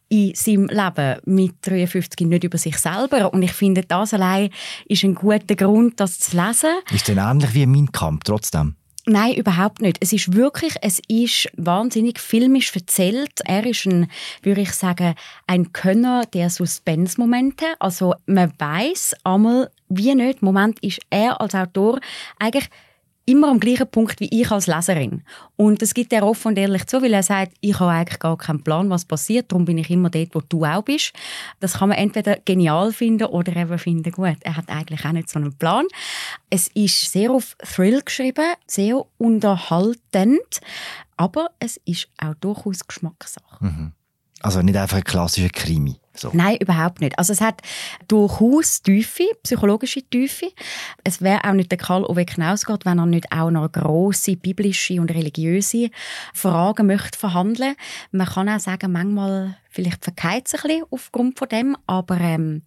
in 0.09 0.33
seinem 0.35 0.67
Leben 0.67 1.19
mit 1.25 1.55
53 1.61 2.27
nicht 2.27 2.43
über 2.43 2.57
sich 2.57 2.77
selber. 2.77 3.33
Und 3.33 3.41
ich 3.41 3.51
finde, 3.51 3.81
das 3.83 4.13
allein 4.13 4.49
ist 4.85 5.03
ein 5.03 5.15
guter 5.15 5.55
Grund, 5.55 5.99
das 5.99 6.19
zu 6.19 6.37
lesen. 6.37 6.69
Ist 6.91 7.07
denn 7.07 7.17
ähnlich 7.17 7.53
wie 7.53 7.65
mein 7.65 7.91
Kampf 7.91 8.23
trotzdem? 8.23 8.75
Nein, 9.05 9.33
überhaupt 9.33 9.81
nicht. 9.81 9.97
Es 9.99 10.13
ist 10.13 10.33
wirklich, 10.33 10.75
es 10.81 11.01
ist 11.09 11.49
wahnsinnig 11.57 12.19
filmisch 12.19 12.73
erzählt. 12.73 13.41
Er 13.43 13.65
ist 13.65 13.85
ein, 13.85 14.09
würde 14.43 14.61
ich 14.61 14.71
sagen, 14.71 15.15
ein 15.45 15.73
Könner 15.73 16.25
der 16.33 16.49
Suspense-Momente. 16.49 17.65
Also 17.79 18.15
man 18.25 18.53
weiß 18.57 19.15
einmal, 19.25 19.69
wie 19.89 20.15
nicht, 20.15 20.41
Moment 20.41 20.81
ist 20.81 21.01
er 21.09 21.41
als 21.41 21.53
Autor 21.53 21.99
eigentlich 22.39 22.69
immer 23.25 23.49
am 23.49 23.59
gleichen 23.59 23.87
Punkt 23.87 24.19
wie 24.19 24.41
ich 24.41 24.51
als 24.51 24.67
Leserin. 24.67 25.23
Und 25.55 25.81
das 25.81 25.93
gibt 25.93 26.11
er 26.11 26.23
offen 26.23 26.49
und 26.49 26.57
ehrlich 26.57 26.85
zu, 26.87 27.01
weil 27.01 27.13
er 27.13 27.23
sagt, 27.23 27.53
ich 27.61 27.79
habe 27.79 27.91
eigentlich 27.91 28.19
gar 28.19 28.37
keinen 28.37 28.63
Plan, 28.63 28.89
was 28.89 29.05
passiert, 29.05 29.51
darum 29.51 29.65
bin 29.65 29.77
ich 29.77 29.89
immer 29.89 30.09
dort, 30.09 30.35
wo 30.35 30.41
du 30.41 30.65
auch 30.65 30.83
bist. 30.83 31.13
Das 31.59 31.73
kann 31.75 31.89
man 31.89 31.97
entweder 31.97 32.37
genial 32.43 32.91
finden 32.91 33.25
oder 33.25 33.55
eben 33.55 33.77
finden, 33.77 34.11
gut, 34.11 34.37
er 34.41 34.57
hat 34.57 34.69
eigentlich 34.69 35.05
auch 35.05 35.11
nicht 35.11 35.29
so 35.29 35.39
einen 35.39 35.57
Plan. 35.57 35.85
Es 36.49 36.67
ist 36.69 37.11
sehr 37.11 37.31
auf 37.31 37.55
Thrill 37.59 38.01
geschrieben, 38.01 38.53
sehr 38.67 39.03
unterhaltend, 39.17 40.61
aber 41.15 41.51
es 41.59 41.79
ist 41.85 42.09
auch 42.17 42.35
durchaus 42.35 42.85
Geschmackssache. 42.85 43.63
Mhm. 43.63 43.93
Also 44.43 44.61
nicht 44.61 44.77
einfach 44.77 44.97
ein 44.97 45.03
klassischer 45.03 45.49
Krimi. 45.49 45.99
So. 46.15 46.29
Nein, 46.33 46.57
überhaupt 46.57 47.01
nicht. 47.01 47.17
Also 47.17 47.33
es 47.33 47.41
hat 47.41 47.61
durchaus 48.07 48.81
Tiefe, 48.83 49.23
psychologische 49.41 50.03
Tiefe. 50.03 50.51
Es 51.03 51.21
wäre 51.21 51.43
auch 51.43 51.53
nicht 51.53 51.71
der 51.71 51.79
Karl 51.79 52.03
Ove 52.03 52.25
Knausgard, 52.25 52.85
wenn 52.85 52.99
er 52.99 53.05
nicht 53.05 53.31
auch 53.31 53.49
noch 53.49 53.71
grosse 53.71 54.35
biblische 54.35 55.01
und 55.01 55.09
religiöse 55.11 55.89
Fragen 56.33 56.87
möchte 56.87 57.17
verhandeln. 57.17 57.75
Man 58.11 58.27
kann 58.27 58.49
auch 58.49 58.59
sagen, 58.59 58.91
manchmal 58.91 59.57
vielleicht 59.71 60.03
verkeilt 60.03 60.47
es 60.47 60.53
ein 60.53 60.61
bisschen 60.67 60.85
aufgrund 60.91 61.39
von 61.39 61.49
dem, 61.49 61.77
aber 61.87 62.19
ähm, 62.19 62.61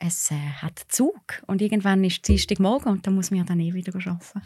es 0.00 0.30
äh, 0.30 0.34
hat 0.34 0.80
Zug 0.88 1.42
und 1.46 1.60
irgendwann 1.60 2.02
ist 2.04 2.26
Dienstagmorgen 2.26 2.90
und 2.90 3.06
dann 3.06 3.14
muss 3.14 3.30
man 3.30 3.40
ja 3.40 3.44
dann 3.44 3.60
eh 3.60 3.74
wieder 3.74 3.94
arbeiten. 3.94 4.42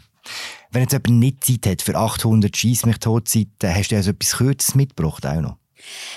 Wenn 0.71 0.81
jetzt 0.81 0.91
jemand 0.91 1.19
nicht 1.19 1.43
Zeit 1.45 1.65
hat 1.65 1.81
für 1.81 1.95
800 1.95 2.55
Schieß 2.55 2.85
mich 2.85 2.99
tot 2.99 3.29
Seiten, 3.29 3.73
hast 3.73 3.89
du 3.89 3.95
also 3.95 4.11
etwas 4.11 4.37
Kurzes 4.37 4.75
mitgebracht 4.75 5.25
auch 5.25 5.41
noch? 5.41 5.57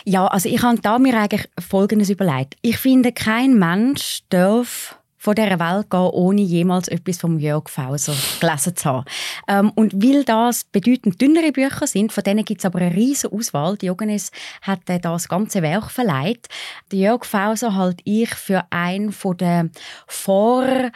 Ja, 0.04 0.26
also 0.26 0.48
ich 0.48 0.62
habe 0.62 0.80
da 0.80 0.98
mir 0.98 1.18
eigentlich 1.18 1.48
Folgendes 1.58 2.10
überlegt. 2.10 2.56
Ich 2.62 2.78
finde, 2.78 3.12
kein 3.12 3.58
Mensch 3.58 4.20
darf 4.28 4.98
von 5.26 5.34
dieser 5.34 5.58
Welt 5.58 5.90
gehen, 5.90 6.10
ohne 6.12 6.40
jemals 6.40 6.86
etwas 6.86 7.18
vom 7.18 7.40
Jörg 7.40 7.68
Fauser 7.68 8.14
gelesen 8.38 8.76
zu 8.76 8.84
haben. 8.84 9.04
Ähm, 9.48 9.72
und 9.74 9.92
weil 10.00 10.22
das 10.22 10.62
bedeutend 10.62 11.20
dünnere 11.20 11.50
Bücher 11.50 11.88
sind, 11.88 12.12
von 12.12 12.22
denen 12.22 12.44
gibt 12.44 12.60
es 12.60 12.64
aber 12.64 12.78
eine 12.78 12.94
riesige 12.94 13.34
Auswahl. 13.34 13.76
Diogenes 13.76 14.30
hat 14.62 14.88
äh, 14.88 15.00
das 15.00 15.28
ganze 15.28 15.62
Werk 15.62 15.90
verleiht. 15.90 16.46
Jörg 16.92 17.24
Fauser 17.24 17.74
halte 17.74 18.04
ich 18.04 18.32
für 18.36 18.66
einen 18.70 19.12
der 19.40 19.68
Vor 20.06 20.92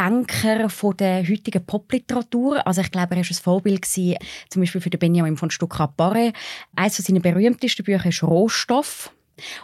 Denker 0.00 0.70
von 0.70 0.96
der 0.96 1.28
heutigen 1.28 1.64
Popliteratur. 1.64 2.66
Also 2.66 2.80
ich 2.80 2.90
glaube, 2.90 3.16
er 3.16 3.16
war 3.16 3.24
ein 3.28 3.34
Vorbild 3.34 3.82
gewesen, 3.82 4.16
zum 4.48 4.62
Beispiel 4.62 4.80
für 4.80 4.88
den 4.88 4.98
Benjamin 4.98 5.36
von 5.36 5.50
Stuckrad-Barre. 5.50 6.32
Eines 6.74 6.96
seiner 6.96 7.20
berühmtesten 7.20 7.84
Bücher 7.84 8.06
ist 8.06 8.22
«Rohstoff». 8.22 9.12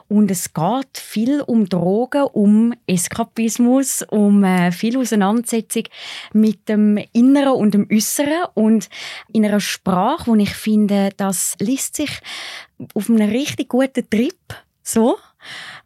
Und 0.09 0.31
es 0.31 0.53
geht 0.53 0.99
viel 0.99 1.41
um 1.43 1.69
Drogen, 1.69 2.25
um 2.33 2.75
Eskapismus, 2.87 4.03
um 4.11 4.43
äh, 4.45 4.73
viel 4.73 4.97
Auseinandersetzung 4.99 5.85
mit 6.33 6.69
dem 6.69 6.99
Inneren 7.13 7.53
und 7.53 7.75
dem 7.75 7.87
Äußeren 7.93 8.47
und 8.55 8.89
in 9.35 9.45
einer 9.45 9.61
Sprache, 9.61 10.29
wo 10.29 10.35
ich 10.35 10.55
finde, 10.55 11.11
das 11.19 11.57
liest 11.61 11.97
sich 11.97 12.21
auf 12.95 13.11
einem 13.11 13.29
richtig 13.29 13.69
guten 13.69 14.09
Trip 14.09 14.39
so 14.83 15.19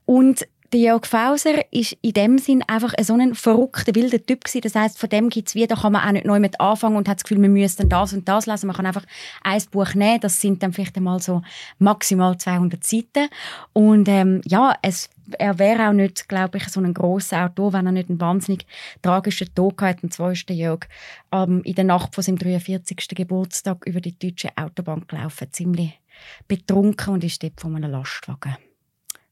und 0.05 0.47
der 0.73 0.81
Jörg 0.81 1.07
Fauser 1.07 1.73
ist 1.73 1.97
in 2.01 2.13
dem 2.13 2.39
Sinn 2.39 2.63
einfach 2.67 2.95
so 3.03 3.15
ein 3.15 3.35
verrückter, 3.35 3.95
wilder 3.95 4.25
Typ 4.25 4.45
gewesen. 4.45 4.61
Das 4.63 4.75
heißt, 4.75 4.99
von 4.99 5.09
dem 5.09 5.29
gibt's 5.29 5.55
wie, 5.55 5.67
da 5.67 5.75
kann 5.75 5.93
man 5.93 6.07
auch 6.07 6.13
nicht 6.13 6.27
neu 6.27 6.39
mit 6.39 6.61
anfangen 6.61 6.97
und 6.97 7.09
hat 7.09 7.19
das 7.19 7.25
Gefühl, 7.25 7.43
wir 7.43 7.49
müssen 7.49 7.89
das 7.89 8.13
und 8.13 8.29
das 8.29 8.47
lesen. 8.47 8.69
Man 8.69 8.77
kann 8.77 8.87
einfach 8.87 9.05
ein 9.43 9.63
Buch 9.71 9.95
nehmen, 9.95 10.21
das 10.21 10.41
sind 10.41 10.63
dann 10.63 10.73
vielleicht 10.73 10.97
einmal 10.97 11.21
so 11.21 11.43
maximal 11.79 12.39
200 12.39 12.85
Seiten. 12.85 13.29
Und 13.73 14.09
ähm, 14.09 14.41
ja, 14.45 14.75
es 14.83 15.11
er 15.39 15.61
wäre 15.61 15.89
auch 15.89 15.93
nicht, 15.93 16.29
glaube 16.29 16.59
ich, 16.59 16.69
so 16.69 16.81
ein 16.81 16.93
großer 16.93 17.45
Autor, 17.45 17.73
wenn 17.73 17.87
er 17.87 17.93
nicht 17.93 18.11
einen 18.11 18.21
wahnsinnig 18.21 18.67
tragischen 19.01 19.55
Tod 19.55 19.81
hatte. 19.81 20.01
Und 20.03 20.13
zwar 20.13 20.33
ist 20.33 20.49
der 20.49 20.57
Jörg 20.57 20.89
ähm, 21.31 21.63
in 21.63 21.77
der 21.77 21.85
Nacht 21.85 22.17
von 22.17 22.25
seinem 22.25 22.39
43. 22.39 22.97
Geburtstag 23.11 23.87
über 23.87 24.01
die 24.01 24.19
deutsche 24.19 24.51
Autobahn 24.57 25.07
gelaufen, 25.07 25.47
ziemlich 25.53 26.01
betrunken 26.49 27.15
und 27.15 27.25
ist 27.25 27.43
dort 27.43 27.61
von 27.61 27.77
einem 27.77 27.93
Lastwagen 27.93 28.57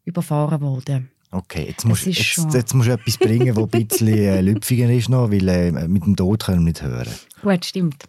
überfahren 0.05 0.61
worden. 0.61 1.11
Okay, 1.31 1.67
jetzt 1.69 1.85
musst, 1.85 2.07
jetzt, 2.07 2.55
jetzt 2.55 2.75
musst 2.75 2.89
du 2.89 2.93
etwas 2.93 3.19
bringen, 3.19 3.55
das 3.55 3.59
ein 3.59 3.69
bisschen 3.89 4.09
äh, 4.09 4.41
lüpfiger 4.41 4.91
ist 4.91 5.09
noch, 5.09 5.31
weil 5.31 5.47
äh, 5.49 5.89
mit 5.89 6.05
dem 6.05 6.17
Tod 6.17 6.45
können 6.45 6.61
wir 6.61 6.73
nicht 6.73 6.83
hören. 6.83 7.13
Gut, 7.43 7.65
stimmt. 7.65 8.05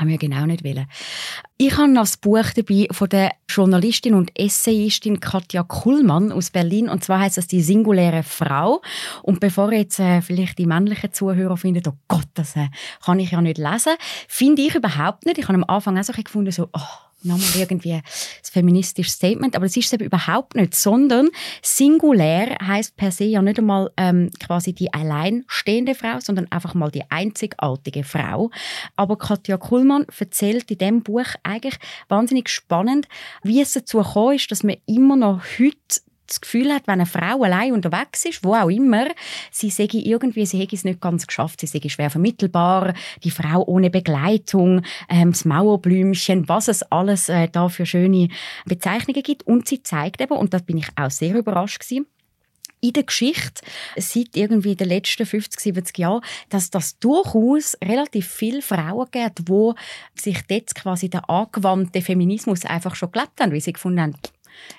Haben 0.00 0.10
wir 0.10 0.18
genau 0.18 0.46
nicht 0.46 0.64
wollen. 0.64 0.86
Ich 1.56 1.76
habe 1.76 1.90
noch 1.90 2.02
das 2.02 2.16
Buch 2.16 2.44
dabei 2.54 2.86
von 2.92 3.08
der 3.08 3.32
Journalistin 3.48 4.14
und 4.14 4.30
Essayistin 4.38 5.18
Katja 5.18 5.64
Kuhlmann 5.64 6.30
aus 6.30 6.50
Berlin. 6.50 6.88
Und 6.88 7.02
zwar 7.02 7.18
heißt 7.18 7.36
das 7.36 7.48
«Die 7.48 7.60
singuläre 7.60 8.22
Frau». 8.22 8.80
Und 9.24 9.40
bevor 9.40 9.72
jetzt 9.72 9.98
äh, 9.98 10.22
vielleicht 10.22 10.58
die 10.58 10.66
männlichen 10.66 11.12
Zuhörer 11.12 11.56
finden, 11.56 11.82
oh 11.88 11.96
Gott, 12.06 12.28
das 12.34 12.54
äh, 12.54 12.68
kann 13.04 13.18
ich 13.18 13.32
ja 13.32 13.40
nicht 13.40 13.58
lesen, 13.58 13.94
finde 14.28 14.62
ich 14.62 14.76
überhaupt 14.76 15.26
nicht. 15.26 15.38
Ich 15.38 15.48
habe 15.48 15.54
am 15.54 15.64
Anfang 15.64 15.98
auch 15.98 16.04
so 16.04 16.12
gefunden, 16.12 16.52
so, 16.52 16.68
oh, 16.72 17.07
nochmal 17.22 17.50
irgendwie 17.56 17.92
ein 17.94 18.02
feministisches 18.42 19.14
Statement, 19.14 19.56
aber 19.56 19.66
das 19.66 19.76
ist 19.76 19.86
es 19.86 19.92
eben 19.92 20.04
überhaupt 20.04 20.54
nicht, 20.54 20.74
sondern 20.74 21.28
singulär 21.62 22.56
heißt 22.62 22.96
per 22.96 23.10
se 23.10 23.24
ja 23.24 23.42
nicht 23.42 23.58
einmal 23.58 23.90
ähm, 23.96 24.30
quasi 24.40 24.72
die 24.72 24.92
alleinstehende 24.92 25.94
Frau, 25.94 26.20
sondern 26.20 26.50
einfach 26.50 26.74
mal 26.74 26.90
die 26.90 27.08
einzigartige 27.10 28.04
Frau. 28.04 28.50
Aber 28.96 29.16
Katja 29.16 29.56
Kuhlmann 29.56 30.06
erzählt 30.18 30.70
in 30.70 30.78
dem 30.78 31.02
Buch 31.02 31.26
eigentlich 31.42 31.78
wahnsinnig 32.08 32.48
spannend, 32.48 33.08
wie 33.42 33.60
es 33.60 33.72
dazu 33.72 33.98
gekommen 33.98 34.36
ist, 34.36 34.50
dass 34.50 34.62
man 34.62 34.76
immer 34.86 35.16
noch 35.16 35.42
heute 35.58 36.00
das 36.28 36.40
Gefühl 36.40 36.72
hat, 36.72 36.86
wenn 36.86 36.94
eine 36.94 37.06
Frau 37.06 37.42
allein 37.42 37.72
unterwegs 37.72 38.24
ist, 38.24 38.44
wo 38.44 38.54
auch 38.54 38.68
immer, 38.68 39.06
sie 39.50 39.70
sei 39.70 39.88
irgendwie, 39.90 40.46
sie 40.46 40.58
hätte 40.58 40.76
es 40.76 40.84
nicht 40.84 41.00
ganz 41.00 41.26
geschafft, 41.26 41.60
sie 41.60 41.66
sei 41.66 41.80
schwer 41.88 42.10
vermittelbar, 42.10 42.94
die 43.24 43.30
Frau 43.30 43.64
ohne 43.64 43.90
Begleitung, 43.90 44.82
ähm, 45.08 45.32
das 45.32 45.44
Mauerblümchen, 45.44 46.48
was 46.48 46.68
es 46.68 46.82
alles 46.84 47.28
äh, 47.28 47.48
da 47.48 47.68
für 47.68 47.86
schöne 47.86 48.28
Bezeichnungen 48.66 49.22
gibt. 49.22 49.46
Und 49.46 49.68
sie 49.68 49.82
zeigt 49.82 50.20
eben, 50.20 50.36
und 50.36 50.54
da 50.54 50.58
bin 50.58 50.78
ich 50.78 50.88
auch 50.96 51.10
sehr 51.10 51.34
überrascht 51.34 51.80
gewesen, 51.80 52.06
in 52.80 52.92
der 52.92 53.02
Geschichte 53.02 53.62
seit 53.96 54.36
irgendwie 54.36 54.76
den 54.76 54.88
letzten 54.88 55.26
50, 55.26 55.60
70 55.60 55.98
Jahren, 55.98 56.22
dass 56.48 56.70
das 56.70 56.98
durchaus 56.98 57.76
relativ 57.82 58.28
viele 58.28 58.62
Frauen 58.62 59.08
gibt, 59.10 59.48
die 59.48 59.72
sich 60.14 60.38
dort 60.46 60.74
quasi 60.74 61.08
der 61.08 61.28
angewandte 61.28 62.02
Feminismus 62.02 62.64
einfach 62.64 62.94
schon 62.94 63.10
gelebt 63.10 63.40
haben, 63.40 63.52
weil 63.52 63.60
sie 63.60 63.72
gefunden 63.72 64.00
haben, 64.00 64.14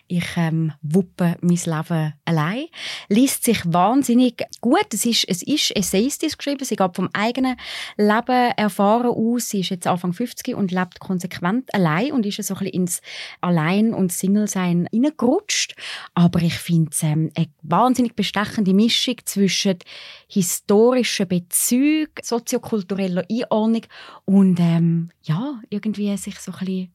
ich 0.07 0.25
ähm, 0.37 0.73
wuppe 0.81 1.37
mein 1.41 1.59
Leben 1.63 2.13
allein. 2.25 2.65
Liest 3.09 3.43
sich 3.43 3.61
wahnsinnig 3.65 4.43
gut. 4.59 4.87
Es 4.93 5.05
ist, 5.05 5.25
es 5.27 5.43
ist 5.43 5.75
essayistisch 5.75 6.37
geschrieben. 6.37 6.65
Sie 6.65 6.75
geht 6.75 6.95
vom 6.95 7.09
eigenen 7.13 7.55
Leben 7.97 8.51
erfahren 8.57 9.07
aus. 9.07 9.49
Sie 9.49 9.59
ist 9.59 9.69
jetzt 9.69 9.87
Anfang 9.87 10.13
50 10.13 10.55
und 10.55 10.71
lebt 10.71 10.99
konsequent 10.99 11.73
allein 11.73 12.11
und 12.11 12.25
ist 12.25 12.41
so 12.43 12.53
ein 12.55 12.59
bisschen 12.59 12.73
ins 12.73 13.01
Allein- 13.41 13.93
und 13.93 14.11
Single-Sein 14.11 14.87
hineingerutscht. 14.91 15.75
Aber 16.13 16.41
ich 16.41 16.57
finde 16.57 16.89
es 16.91 17.03
ähm, 17.03 17.31
eine 17.35 17.47
wahnsinnig 17.61 18.15
bestechende 18.15 18.73
Mischung 18.73 19.15
zwischen 19.25 19.77
historischen 20.27 21.27
Bezügen, 21.27 22.11
soziokultureller 22.21 23.25
Einordnung 23.29 23.83
und 24.25 24.59
ähm, 24.59 25.11
ja, 25.23 25.61
irgendwie 25.69 26.15
sich 26.17 26.39
so 26.39 26.51
ein 26.51 26.59
bisschen 26.59 26.93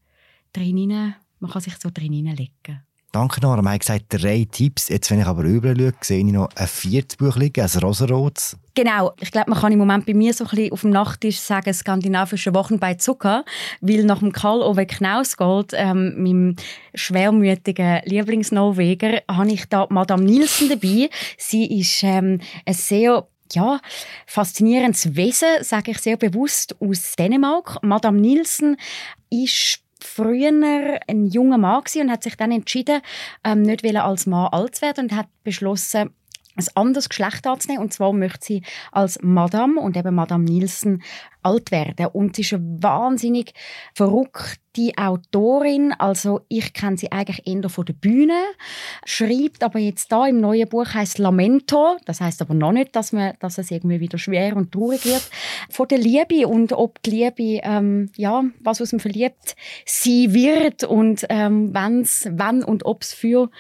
drin 0.53 1.15
man 1.45 1.53
kann 1.53 1.61
sich 1.61 1.75
so 1.79 1.91
drin 1.93 2.13
hineinlegen. 2.13 2.81
Danke, 3.13 3.41
Nora. 3.43 3.63
Man 3.63 3.75
hat 3.75 3.81
gesagt, 3.81 4.07
drei 4.09 4.45
Tipps. 4.51 4.89
Jetzt, 4.89 5.09
wenn 5.11 5.21
ich 5.21 5.27
aber 5.27 5.45
rüber 5.45 5.73
schaue, 5.77 5.93
sehe 6.01 6.19
ich 6.19 6.33
noch 6.33 6.49
ein 6.57 6.67
viertes 6.67 7.17
Buch 7.17 7.37
liegen, 7.37 7.61
ein 7.61 7.81
rosarotes. 7.81 8.57
Genau. 8.75 9.13
Ich 9.21 9.31
glaube, 9.31 9.51
man 9.51 9.61
kann 9.61 9.71
im 9.71 9.79
Moment 9.79 10.05
bei 10.05 10.15
mir 10.15 10.35
so 10.35 10.45
ein 10.45 10.51
bisschen 10.51 10.73
auf 10.73 10.81
dem 10.81 10.91
Nachttisch 10.91 11.39
sagen, 11.39 11.73
skandinavische 11.73 12.53
Wochen 12.55 12.81
bei 12.81 12.95
Zucker, 12.95 13.45
weil 13.81 14.03
nach 14.03 14.19
dem 14.19 14.33
Karl-Ove 14.33 14.87
Knausgold, 14.87 15.73
ähm, 15.75 16.15
meinem 16.21 16.57
schwermütigen 16.95 18.01
Lieblingsnorweger, 18.05 19.23
habe 19.31 19.53
ich 19.53 19.67
da 19.67 19.87
Madame 19.91 20.25
Nielsen 20.25 20.71
dabei. 20.71 21.09
Sie 21.39 21.79
ist 21.79 22.03
ähm, 22.03 22.41
ein 22.67 22.75
sehr 22.75 23.29
ja, 23.53 23.81
faszinierendes 24.27 25.15
Wesen, 25.15 25.49
sage 25.61 25.93
ich 25.93 25.99
sehr 25.99 26.17
bewusst, 26.17 26.75
aus 26.81 27.15
Dänemark. 27.17 27.79
Madame 27.83 28.19
Nielsen 28.19 28.77
ist 29.31 29.84
früher 30.07 31.01
ein 31.09 31.27
junger 31.27 31.59
Mann 31.59 31.83
und 31.97 32.11
hat 32.11 32.23
sich 32.23 32.37
dann 32.37 32.53
entschieden, 32.53 33.01
ähm, 33.45 33.63
nicht 33.63 33.85
als 33.97 34.27
Mann 34.27 34.53
alt 34.53 34.77
zu 34.77 34.83
werden 34.83 35.05
und 35.07 35.17
hat 35.17 35.29
beschlossen, 35.43 36.11
ein 36.57 36.67
anderes 36.75 37.09
Geschlecht 37.09 37.47
anzunehmen. 37.47 37.83
Und 37.83 37.93
zwar 37.93 38.13
möchte 38.13 38.45
sie 38.45 38.63
als 38.93 39.19
Madame 39.23 39.81
und 39.81 39.97
eben 39.97 40.15
Madame 40.15 40.45
Nielsen 40.45 41.03
alt 41.45 41.71
werden. 41.71 42.07
Und 42.07 42.37
sie 42.37 42.43
ist 42.43 42.55
eine 42.55 42.65
wahnsinnig 42.81 43.53
verrückte 43.95 44.93
Autorin. 44.97 45.93
Also 45.99 46.41
ich 46.49 46.73
kenne 46.73 46.97
sie 46.97 47.13
eigentlich 47.13 47.47
eher 47.47 47.69
von 47.69 47.85
der 47.85 47.93
Bühne. 47.93 48.41
Schreibt 49.05 49.63
aber 49.63 49.79
jetzt 49.79 50.11
da 50.11 50.27
im 50.27 50.41
neuen 50.41 50.69
Buch 50.69 50.95
heißt 50.95 51.19
Lamento. 51.19 51.97
Das 52.07 52.21
heißt 52.21 52.43
aber 52.43 52.55
noch 52.55 52.73
nicht, 52.73 52.97
dass, 52.97 53.13
man, 53.13 53.35
dass 53.41 53.59
es 53.59 53.71
irgendwie 53.71 54.01
wieder 54.01 54.19
schwer 54.19 54.57
und 54.57 54.73
traurig 54.73 55.05
wird. 55.05 55.31
Von 55.71 55.89
der 55.89 55.99
Liebe 55.99 56.49
und 56.49 56.73
ob 56.73 57.03
die 57.03 57.11
Liebe, 57.11 57.61
ähm, 57.63 58.11
ja, 58.17 58.43
was 58.61 58.81
aus 58.81 58.91
dem 58.91 59.01
verliebt 59.01 59.55
sie 59.85 60.35
wird 60.35 60.85
und 60.85 61.25
ähm, 61.29 61.75
wenn's, 61.75 62.29
wann 62.33 62.65
und 62.65 62.85
ob 62.85 63.03
es 63.03 63.13
für 63.13 63.51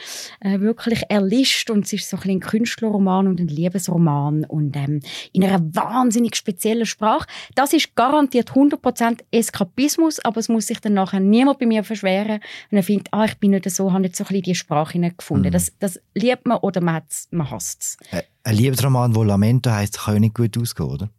äh, 0.41 0.61
wirklich 0.61 1.03
erlischt. 1.09 1.71
Und 1.71 1.85
es 1.85 1.93
ist 1.93 2.11
so 2.11 2.17
ein, 2.17 2.31
ein 2.31 2.41
Künstlerroman 2.41 3.29
und 3.29 3.41
ein 3.41 3.49
Liebesroman 3.49 4.45
und 4.45 4.76
ähm, 4.76 5.00
in 5.33 5.45
einer 5.45 5.61
wahnsinnig 5.75 6.37
speziellen 6.37 6.87
Sprache. 6.87 7.26
Das 7.55 7.73
ist 7.75 7.95
garantiert 7.95 8.50
100% 8.50 9.21
Eskapismus, 9.31 10.21
aber 10.21 10.40
es 10.40 10.49
muss 10.49 10.66
sich 10.66 10.81
dann 10.81 10.95
nachher 10.95 11.21
niemand 11.21 11.59
bei 11.59 11.66
mir 11.66 11.85
verschweren 11.85 12.40
und 12.71 12.76
er 12.76 12.83
findet, 12.83 13.09
ah, 13.12 13.25
ich 13.25 13.38
bin 13.38 13.50
nicht 13.50 13.69
so, 13.71 13.93
habe 13.93 14.02
nicht 14.02 14.16
so 14.16 14.25
ein 14.25 14.28
bisschen 14.28 14.43
die 14.43 14.54
Sprache 14.54 14.99
gefunden. 14.99 15.49
Mhm. 15.49 15.52
Das, 15.52 15.73
das 15.78 16.00
liebt 16.14 16.47
man 16.47 16.59
oder 16.59 16.81
man, 16.81 17.02
man 17.31 17.50
hasst 17.50 17.83
es. 17.83 18.23
Ein 18.45 18.57
Liebesroman, 18.57 19.14
wo 19.14 19.23
Lamento 19.23 19.71
heisst, 19.71 19.99
kann 19.99 20.14
ja 20.14 20.21
nicht 20.21 20.35
gut 20.35 20.57
ausgehen, 20.59 20.88
oder? 20.88 21.11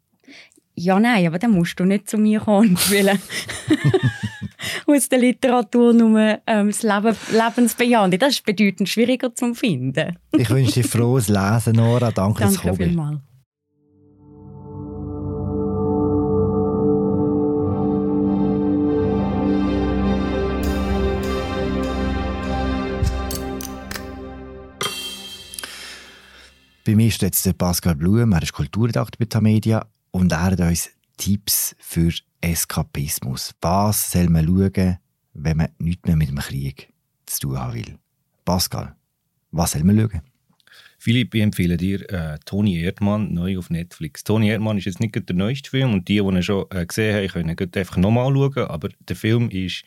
Ja, 0.77 0.99
nein, 0.99 1.25
aber 1.25 1.39
dann 1.39 1.51
musst 1.51 1.79
du 1.79 1.85
nicht 1.85 2.09
zu 2.09 2.17
mir 2.17 2.41
kommen 2.41 2.75
wollen 2.75 3.19
aus 4.87 5.09
der 5.09 5.19
Literatur 5.19 5.93
nur 5.93 6.39
ähm, 6.45 6.67
das 6.67 6.83
Leben, 6.83 7.15
Lebensbejahende. 7.31 8.17
Das 8.17 8.33
ist 8.33 8.45
bedeutend 8.45 8.89
schwieriger 8.89 9.33
zu 9.33 9.53
finden. 9.53 10.17
ich 10.33 10.49
wünsche 10.49 10.81
dir 10.81 10.83
frohes 10.83 11.29
Lesen, 11.29 11.73
Nora. 11.73 12.11
Danke, 12.11 12.43
Danke 12.43 12.59
fürs 12.59 12.77
Kommen. 12.77 13.21
Bei 26.85 26.93
mir 26.93 27.07
ist 27.07 27.23
jetzt 27.23 27.57
Pascal 27.57 27.95
Blum, 27.95 28.31
er 28.33 28.43
ist 28.43 28.53
Kulturredakteur 28.53 29.17
bei 29.17 29.25
Tamedia 29.25 29.87
und 30.11 30.31
er 30.31 30.43
hat 30.43 30.59
uns 30.59 30.91
Tipps 31.17 31.75
für 31.79 32.13
Eskapismus. 32.41 33.55
Was 33.59 34.11
soll 34.11 34.29
man 34.29 34.45
schauen, 34.45 34.99
wenn 35.33 35.57
man 35.57 35.69
nichts 35.79 36.05
mehr 36.05 36.15
mit 36.15 36.29
dem 36.29 36.37
Krieg 36.37 36.93
zu 37.25 37.39
tun 37.39 37.57
haben 37.57 37.73
will? 37.73 37.97
Pascal, 38.45 38.95
was 39.49 39.71
soll 39.71 39.83
man 39.83 39.97
schauen? 39.97 40.21
Philipp, 41.05 41.35
ich 41.35 41.43
empfehle 41.43 41.77
dir 41.77 42.01
äh, 42.11 42.39
Toni 42.45 42.79
Erdmann 42.81 43.31
neu 43.31 43.59
auf 43.59 43.69
Netflix. 43.69 44.23
Toni 44.23 44.49
Erdmann 44.49 44.79
ist 44.79 44.85
jetzt 44.85 44.99
nicht 44.99 45.13
der 45.29 45.35
neueste 45.35 45.69
Film 45.69 45.93
und 45.93 46.07
die, 46.07 46.15
die 46.15 46.19
ihn 46.19 46.41
schon 46.41 46.65
äh, 46.71 46.83
gesehen 46.83 47.29
haben, 47.29 47.55
können 47.55 47.71
einfach 47.75 47.97
nochmal 47.97 48.33
schauen. 48.33 48.67
Aber 48.69 48.89
der 49.07 49.15
Film 49.15 49.51
ist 49.51 49.83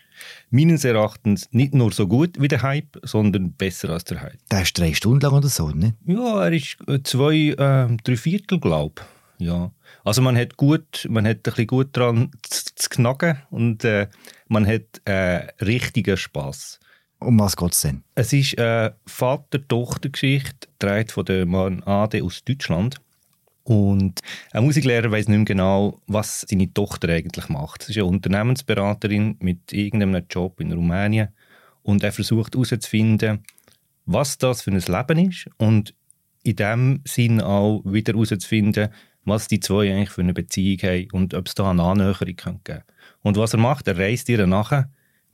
meines 0.50 0.84
Erachtens 0.84 1.48
nicht 1.50 1.74
nur 1.74 1.90
so 1.90 2.06
gut 2.06 2.40
wie 2.40 2.46
der 2.46 2.62
Hype, 2.62 3.00
sondern 3.02 3.50
besser 3.50 3.90
als 3.90 4.04
der 4.04 4.22
Hype. 4.22 4.38
Der 4.48 4.62
ist 4.62 4.78
drei 4.78 4.94
Stunden 4.94 5.18
lang 5.18 5.32
oder 5.32 5.48
so, 5.48 5.70
ne? 5.70 5.96
Ja, 6.06 6.44
er 6.44 6.52
ist 6.52 6.76
äh, 6.86 7.02
zwei, 7.02 7.48
äh, 7.48 7.96
drei 8.04 8.16
Viertel, 8.16 8.60
glaube 8.60 9.02
ich. 9.40 9.46
Ja. 9.48 9.72
Also 10.04 10.22
man 10.22 10.36
hat 10.36 10.56
gut, 10.56 11.04
man 11.10 11.26
hat 11.26 11.38
ein 11.38 11.42
bisschen 11.42 11.66
gut 11.66 11.96
dran 11.96 12.30
zu, 12.42 12.62
zu 12.76 12.88
knacken 12.90 13.38
und 13.50 13.82
äh, 13.82 14.06
man 14.46 14.68
hat 14.68 15.00
äh, 15.04 15.48
richtigen 15.64 16.16
Spass. 16.16 16.78
Um 17.20 17.38
was 17.40 17.56
geht 17.56 17.72
es 17.72 17.80
denn? 17.80 18.04
Es 18.14 18.32
ist 18.32 18.58
eine 18.58 18.94
Vater-Tochter-Geschichte, 19.06 20.68
gedreht 20.78 21.12
von 21.12 21.24
der 21.24 21.46
Mann 21.46 21.82
Ade 21.82 22.22
aus 22.22 22.44
Deutschland. 22.44 23.00
Und 23.64 24.20
ein 24.52 24.64
Musiklehrer 24.64 25.10
weiß 25.10 25.28
nicht 25.28 25.36
mehr 25.36 25.44
genau, 25.44 26.00
was 26.06 26.46
seine 26.48 26.72
Tochter 26.72 27.08
eigentlich 27.08 27.48
macht. 27.48 27.82
Sie 27.82 27.92
ist 27.92 27.98
eine 27.98 28.06
Unternehmensberaterin 28.06 29.36
mit 29.40 29.72
irgendeinem 29.72 30.24
Job 30.30 30.60
in 30.60 30.72
Rumänien. 30.72 31.28
Und 31.82 32.02
er 32.02 32.12
versucht 32.12 32.54
herauszufinden, 32.54 33.44
was 34.06 34.38
das 34.38 34.62
für 34.62 34.70
ein 34.70 34.80
Leben 34.80 35.30
ist 35.30 35.50
und 35.58 35.94
in 36.44 36.56
dem 36.56 37.00
Sinn 37.04 37.40
auch 37.40 37.82
wieder 37.84 38.14
herauszufinden, 38.14 38.88
was 39.24 39.48
die 39.48 39.60
zwei 39.60 39.92
eigentlich 39.92 40.10
für 40.10 40.22
eine 40.22 40.32
Beziehung 40.32 40.78
haben 40.82 41.08
und 41.12 41.34
ob 41.34 41.46
es 41.46 41.54
da 41.54 41.70
eine 41.70 41.82
Annäherung 41.82 42.36
geben 42.36 42.60
kann. 42.64 42.82
Und 43.22 43.36
was 43.36 43.52
er 43.52 43.58
macht, 43.58 43.86
er 43.88 43.98
reist 43.98 44.28
ihr 44.28 44.46
nachher 44.46 44.88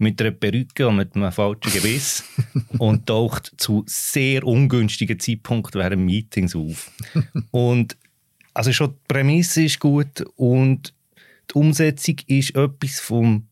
mit 0.05 0.21
einer 0.21 0.31
Perücke 0.31 0.87
und 0.87 0.97
mit 0.97 1.17
einem 1.17 1.33
falschen 1.33 1.73
Gebiss 1.73 2.23
und 2.79 3.07
taucht 3.07 3.53
zu 3.57 3.85
sehr 3.87 4.45
ungünstigen 4.45 5.19
Zeitpunkten 5.19 5.81
während 5.81 6.05
Meetings 6.05 6.55
auf. 6.55 6.93
und 7.51 7.97
also 8.53 8.73
schon 8.73 8.91
die 8.91 8.99
Prämisse 9.09 9.65
ist 9.65 9.81
gut 9.81 10.25
und 10.37 10.95
die 11.51 11.55
Umsetzung 11.55 12.17
ist 12.29 12.55
etwas 12.55 13.01
vom 13.01 13.49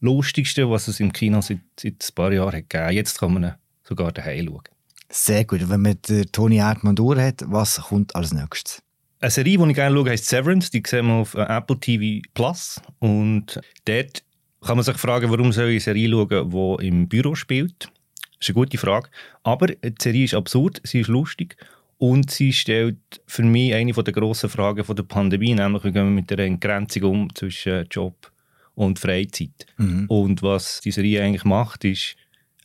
Lustigsten, 0.00 0.70
was 0.70 0.88
es 0.88 0.98
im 1.00 1.12
Kino 1.12 1.40
seit, 1.42 1.60
seit 1.78 1.92
ein 1.92 2.14
paar 2.14 2.32
Jahren 2.32 2.56
hat 2.56 2.70
gegeben. 2.70 2.92
Jetzt 2.92 3.18
kann 3.18 3.34
man 3.34 3.54
sogar 3.84 4.12
daheim 4.12 4.46
schauen. 4.46 4.62
Sehr 5.10 5.44
gut. 5.44 5.68
Wenn 5.68 5.82
man 5.82 5.98
Toni 6.32 6.56
Erdmann 6.56 6.96
durch 6.96 7.20
hat, 7.20 7.42
was 7.46 7.80
kommt 7.80 8.14
als 8.16 8.32
nächstes? 8.32 8.82
Eine 9.20 9.30
Serie, 9.30 9.58
die 9.58 9.70
ich 9.70 9.74
gerne 9.74 9.94
schaue, 9.94 10.10
heißt 10.10 10.26
Severance. 10.26 10.70
Die 10.70 10.82
sehen 10.86 11.06
wir 11.06 11.14
auf 11.14 11.34
äh, 11.34 11.42
Apple 11.42 11.78
TV 11.78 12.26
Plus. 12.32 12.80
Und 13.00 13.60
dort 13.84 14.22
kann 14.62 14.76
man 14.76 14.84
sich 14.84 14.96
fragen, 14.96 15.30
warum 15.30 15.52
soll 15.52 15.68
ich 15.68 15.86
eine 15.86 15.96
Serie 15.96 16.10
schauen, 16.10 16.50
die 16.50 16.86
im 16.86 17.08
Büro 17.08 17.34
spielt? 17.34 17.90
Das 18.38 18.48
ist 18.48 18.50
eine 18.50 18.54
gute 18.54 18.78
Frage. 18.78 19.08
Aber 19.42 19.68
die 19.68 19.94
Serie 20.00 20.24
ist 20.24 20.34
absurd, 20.34 20.80
sie 20.84 21.00
ist 21.00 21.08
lustig 21.08 21.56
und 21.98 22.30
sie 22.30 22.52
stellt 22.52 22.98
für 23.26 23.42
mich 23.42 23.74
eine 23.74 23.92
der 23.92 24.12
grossen 24.12 24.48
Fragen 24.48 24.82
der 24.94 25.02
Pandemie, 25.02 25.54
nämlich 25.54 25.84
wie 25.84 25.92
gehen 25.92 26.06
wir 26.06 26.10
mit 26.10 26.30
der 26.30 26.38
Entgrenzung 26.38 27.02
um 27.02 27.34
zwischen 27.34 27.86
Job 27.90 28.32
und 28.74 28.98
Freizeit. 28.98 29.66
Mhm. 29.76 30.06
Und 30.08 30.42
was 30.42 30.80
die 30.80 30.90
Serie 30.90 31.22
eigentlich 31.22 31.44
macht, 31.44 31.84
ist, 31.84 32.16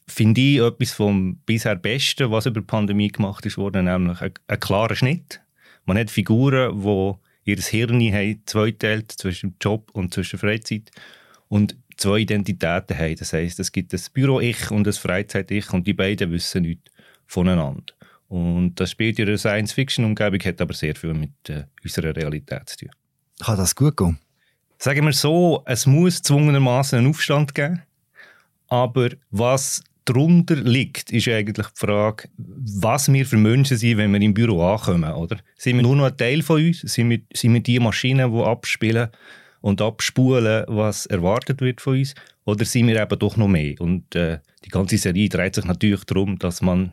finde 0.07 0.39
ich, 0.39 0.59
etwas 0.59 0.93
vom 0.93 1.37
bisher 1.45 1.75
Besten, 1.75 2.31
was 2.31 2.45
über 2.45 2.61
die 2.61 2.65
Pandemie 2.65 3.09
gemacht 3.09 3.45
ist 3.45 3.57
worden, 3.57 3.85
nämlich 3.85 4.21
ein, 4.21 4.31
ein 4.47 4.59
klarer 4.61 4.95
Schnitt. 4.95 5.41
Man 5.85 5.97
hat 5.97 6.09
Figuren, 6.09 6.81
die 6.81 7.51
ihr 7.51 7.57
Hirn 7.57 8.01
haben, 8.13 8.41
zweiteilt 8.45 9.11
zwischen 9.11 9.55
Job 9.59 9.91
und 9.91 10.13
zwischen 10.13 10.39
Freizeit. 10.39 10.91
Und 11.49 11.75
zwei 11.97 12.19
Identitäten 12.19 12.97
haben. 12.97 13.15
Das 13.15 13.33
heisst, 13.33 13.59
es 13.59 13.71
gibt 13.71 13.93
das 13.93 14.09
Büro-Ich 14.09 14.71
und 14.71 14.85
das 14.85 14.97
Freizeit-Ich 14.97 15.71
und 15.73 15.87
die 15.87 15.93
beiden 15.93 16.31
wissen 16.31 16.63
nichts 16.63 16.91
voneinander. 17.27 17.93
Und 18.27 18.75
das 18.75 18.91
spielt 18.91 19.19
in 19.19 19.27
einer 19.27 19.37
Science-Fiction-Umgebung, 19.37 20.39
hat 20.39 20.61
aber 20.61 20.73
sehr 20.73 20.95
viel 20.95 21.13
mit 21.13 21.31
äh, 21.49 21.63
unserer 21.83 22.15
Realität 22.15 22.69
zu 22.69 22.77
tun. 22.77 22.89
Kann 23.43 23.57
das 23.57 23.75
gut 23.75 23.95
gehen? 23.97 24.19
Sagen 24.77 25.05
wir 25.05 25.13
so, 25.13 25.63
es 25.65 25.85
muss 25.85 26.21
zwungenermaßen 26.21 26.99
einen 26.99 27.07
Aufstand 27.07 27.53
geben. 27.55 27.81
Aber 28.67 29.09
was 29.31 29.83
darunter 30.05 30.55
liegt, 30.55 31.11
ist 31.11 31.27
eigentlich 31.27 31.67
die 31.67 31.79
Frage, 31.79 32.29
was 32.37 33.11
wir 33.11 33.25
für 33.25 33.37
Menschen 33.37 33.77
sind, 33.77 33.97
wenn 33.97 34.11
wir 34.11 34.21
im 34.21 34.33
Büro 34.33 34.63
ankommen. 34.63 35.11
Oder? 35.11 35.37
Sind 35.57 35.77
wir 35.77 35.83
nur 35.83 35.95
noch 35.95 36.05
ein 36.05 36.17
Teil 36.17 36.41
von 36.41 36.63
uns? 36.63 36.81
Sind 36.81 37.09
wir, 37.09 37.21
sind 37.33 37.53
wir 37.53 37.61
die 37.61 37.79
Maschinen, 37.79 38.31
die 38.31 38.43
abspielen? 38.43 39.09
Und 39.65 39.81
abspulen, 39.81 40.63
was 40.67 41.07
erwartet 41.07 41.59
wird 41.59 41.81
von 41.81 41.97
uns? 41.97 42.13
Oder 42.45 42.65
sind 42.65 42.85
wir 42.85 43.01
eben 43.01 43.17
doch 43.17 43.35
noch 43.35 43.47
mehr? 43.47 43.73
Und 43.81 44.13
äh, 44.13 44.37
die 44.63 44.69
ganze 44.69 44.99
Serie 44.99 45.27
dreht 45.27 45.55
sich 45.55 45.65
natürlich 45.65 46.03
darum, 46.03 46.37
dass 46.37 46.61
man 46.61 46.91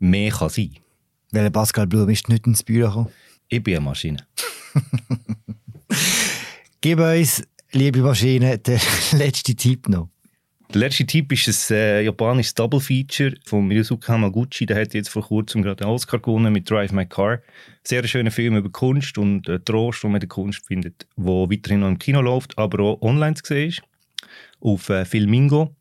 mehr 0.00 0.32
kann 0.32 0.48
sein 0.48 0.72
kann. 0.74 0.82
Welcher 1.30 1.50
Pascal 1.50 1.86
Blum 1.86 2.08
ist 2.08 2.28
nicht 2.28 2.48
ins 2.48 2.64
Büro 2.64 2.88
gekommen? 2.88 3.08
Ich 3.48 3.62
bin 3.62 3.76
eine 3.76 3.84
Maschine. 3.84 4.26
Gib 6.80 6.98
uns, 6.98 7.44
liebe 7.70 8.00
Maschine, 8.00 8.58
den 8.58 8.80
letzten 9.12 9.56
Tipp 9.56 9.88
noch. 9.88 10.08
Der 10.72 10.82
letzte 10.82 11.04
Tipp 11.04 11.32
ist 11.32 11.72
ein 11.72 11.76
äh, 11.76 12.02
japanisches 12.02 12.54
Double 12.54 12.78
Feature 12.78 13.34
von 13.44 13.66
Miyazuki 13.66 14.06
Hamaguchi. 14.06 14.66
Der 14.66 14.80
hat 14.80 14.94
jetzt 14.94 15.08
vor 15.08 15.22
kurzem 15.24 15.62
gerade 15.62 15.82
einen 15.82 15.92
Oscar 15.92 16.20
gewonnen 16.20 16.52
mit 16.52 16.70
Drive 16.70 16.92
My 16.92 17.04
Car. 17.06 17.40
Sehr 17.82 18.06
schöner 18.06 18.30
Film 18.30 18.56
über 18.56 18.70
Kunst 18.70 19.18
und 19.18 19.48
äh, 19.48 19.58
Trost, 19.58 20.04
den 20.04 20.12
man 20.12 20.20
der 20.20 20.28
Kunst 20.28 20.64
findet, 20.64 21.08
wo 21.16 21.50
weiterhin 21.50 21.80
noch 21.80 21.88
im 21.88 21.98
Kino 21.98 22.20
läuft, 22.20 22.56
aber 22.56 22.84
auch 22.84 23.02
online 23.02 23.34
zu 23.34 23.42
sehen 23.46 23.68
ist. 23.70 23.82
Auf 24.60 24.88
äh, 24.90 25.04
Filmingo. 25.04 25.74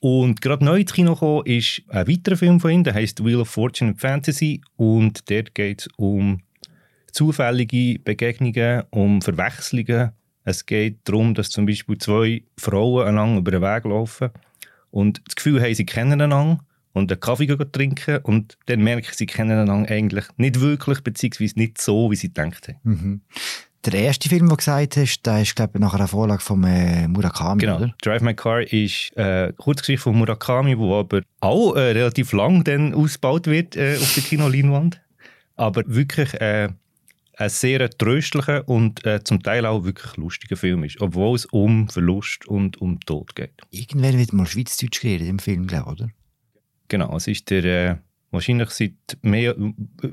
Und 0.00 0.42
gerade 0.42 0.62
neu 0.62 0.80
ins 0.80 0.92
Kino 0.92 1.14
gekommen 1.14 1.46
ist 1.46 1.80
ein 1.88 2.06
weiterer 2.06 2.36
Film 2.36 2.60
von 2.60 2.70
ihm, 2.70 2.84
der 2.84 2.92
heißt 2.92 3.24
Wheel 3.24 3.40
of 3.40 3.48
Fortune 3.48 3.92
and 3.92 4.00
Fantasy. 4.00 4.60
Und 4.76 5.30
dort 5.30 5.54
geht 5.54 5.80
es 5.80 5.88
um 5.96 6.42
zufällige 7.12 7.98
Begegnungen, 8.00 8.82
um 8.90 9.22
Verwechslungen 9.22 10.12
es 10.44 10.66
geht 10.66 10.98
darum, 11.04 11.34
dass 11.34 11.50
zum 11.50 11.66
Beispiel 11.66 11.98
zwei 11.98 12.42
Frauen 12.58 13.06
einander 13.06 13.38
über 13.38 13.50
den 13.50 13.62
Weg 13.62 13.84
laufen 13.84 14.30
und 14.90 15.22
das 15.26 15.36
Gefühl 15.36 15.62
haben, 15.62 15.74
sie 15.74 15.86
kennen 15.86 16.20
einander 16.20 16.64
und 16.92 17.10
einen 17.10 17.20
Kaffee 17.20 17.46
trinken 17.46 18.18
und 18.18 18.58
dann 18.66 18.80
merken 18.80 19.06
sie, 19.10 19.18
sie 19.18 19.26
kennen 19.26 19.58
einander 19.58 19.90
eigentlich 19.90 20.26
nicht 20.36 20.60
wirklich, 20.60 21.00
beziehungsweise 21.00 21.58
nicht 21.58 21.80
so, 21.80 22.10
wie 22.10 22.16
sie 22.16 22.28
gedacht 22.28 22.68
haben. 22.68 22.78
Mhm. 22.82 23.20
Der 23.84 23.94
erste 23.94 24.28
Film, 24.28 24.42
den 24.42 24.50
du 24.50 24.56
gesagt 24.56 24.96
hast, 24.96 25.22
der 25.22 25.42
ist, 25.42 25.56
glaube 25.56 25.72
ich, 25.74 25.80
nach 25.80 25.94
einer 25.94 26.06
Vorlage 26.06 26.40
von 26.40 26.62
äh, 26.62 27.08
Murakami, 27.08 27.62
genau. 27.62 27.76
oder? 27.78 27.94
Drive 28.00 28.22
My 28.22 28.32
Car 28.32 28.60
ist 28.60 29.10
eine 29.16 29.48
äh, 29.48 29.52
Kurzgeschichte 29.54 30.04
von 30.04 30.16
Murakami, 30.16 30.76
die 30.76 30.82
aber 30.82 31.22
auch 31.40 31.74
äh, 31.74 31.90
relativ 31.90 32.32
lang 32.32 32.62
dann 32.62 32.94
ausgebaut 32.94 33.48
wird 33.48 33.76
äh, 33.76 33.96
auf 33.96 34.14
der 34.14 34.22
Kinoleinwand. 34.22 35.00
Aber 35.56 35.82
wirklich 35.86 36.32
äh, 36.40 36.68
ein 37.42 37.50
sehr 37.50 37.90
tröstlicher 37.90 38.68
und 38.68 39.04
äh, 39.04 39.22
zum 39.22 39.42
Teil 39.42 39.66
auch 39.66 39.84
wirklich 39.84 40.16
lustiger 40.16 40.56
Film 40.56 40.84
ist, 40.84 41.00
obwohl 41.00 41.36
es 41.36 41.46
um 41.46 41.88
Verlust 41.88 42.46
und 42.46 42.80
um 42.80 43.00
Tod 43.00 43.34
geht. 43.34 43.52
Irgendwann 43.70 44.18
wird 44.18 44.32
mal 44.32 44.46
Schweizdeutsch 44.46 45.00
geredet 45.00 45.28
im 45.28 45.38
Film, 45.38 45.66
glaube 45.66 45.92
ich, 45.94 46.00
oder? 46.00 46.10
Genau, 46.88 47.16
es 47.16 47.26
ist 47.26 47.50
der, 47.50 47.64
äh, 47.64 47.96
wahrscheinlich 48.30 48.70
seit 48.70 48.92
mehr, 49.22 49.54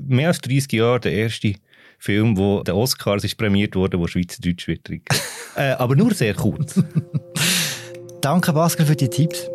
mehr 0.00 0.28
als 0.28 0.40
30 0.40 0.72
Jahren 0.72 1.00
der 1.02 1.12
erste 1.12 1.54
Film, 1.98 2.36
wo 2.36 2.62
der 2.62 2.76
Oscars 2.76 3.24
ist 3.24 3.36
prämiert 3.36 3.76
wurde, 3.76 3.98
wo 3.98 4.06
Schweizerdeutsch 4.06 4.66
wird. 4.66 4.88
äh, 5.56 5.72
aber 5.72 5.94
nur 5.96 6.14
sehr 6.14 6.34
kurz. 6.34 6.82
Danke, 8.20 8.52
Pascal, 8.52 8.86
für 8.86 8.96
die 8.96 9.08
Tipps. 9.08 9.48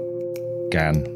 Gerne. 0.69 1.14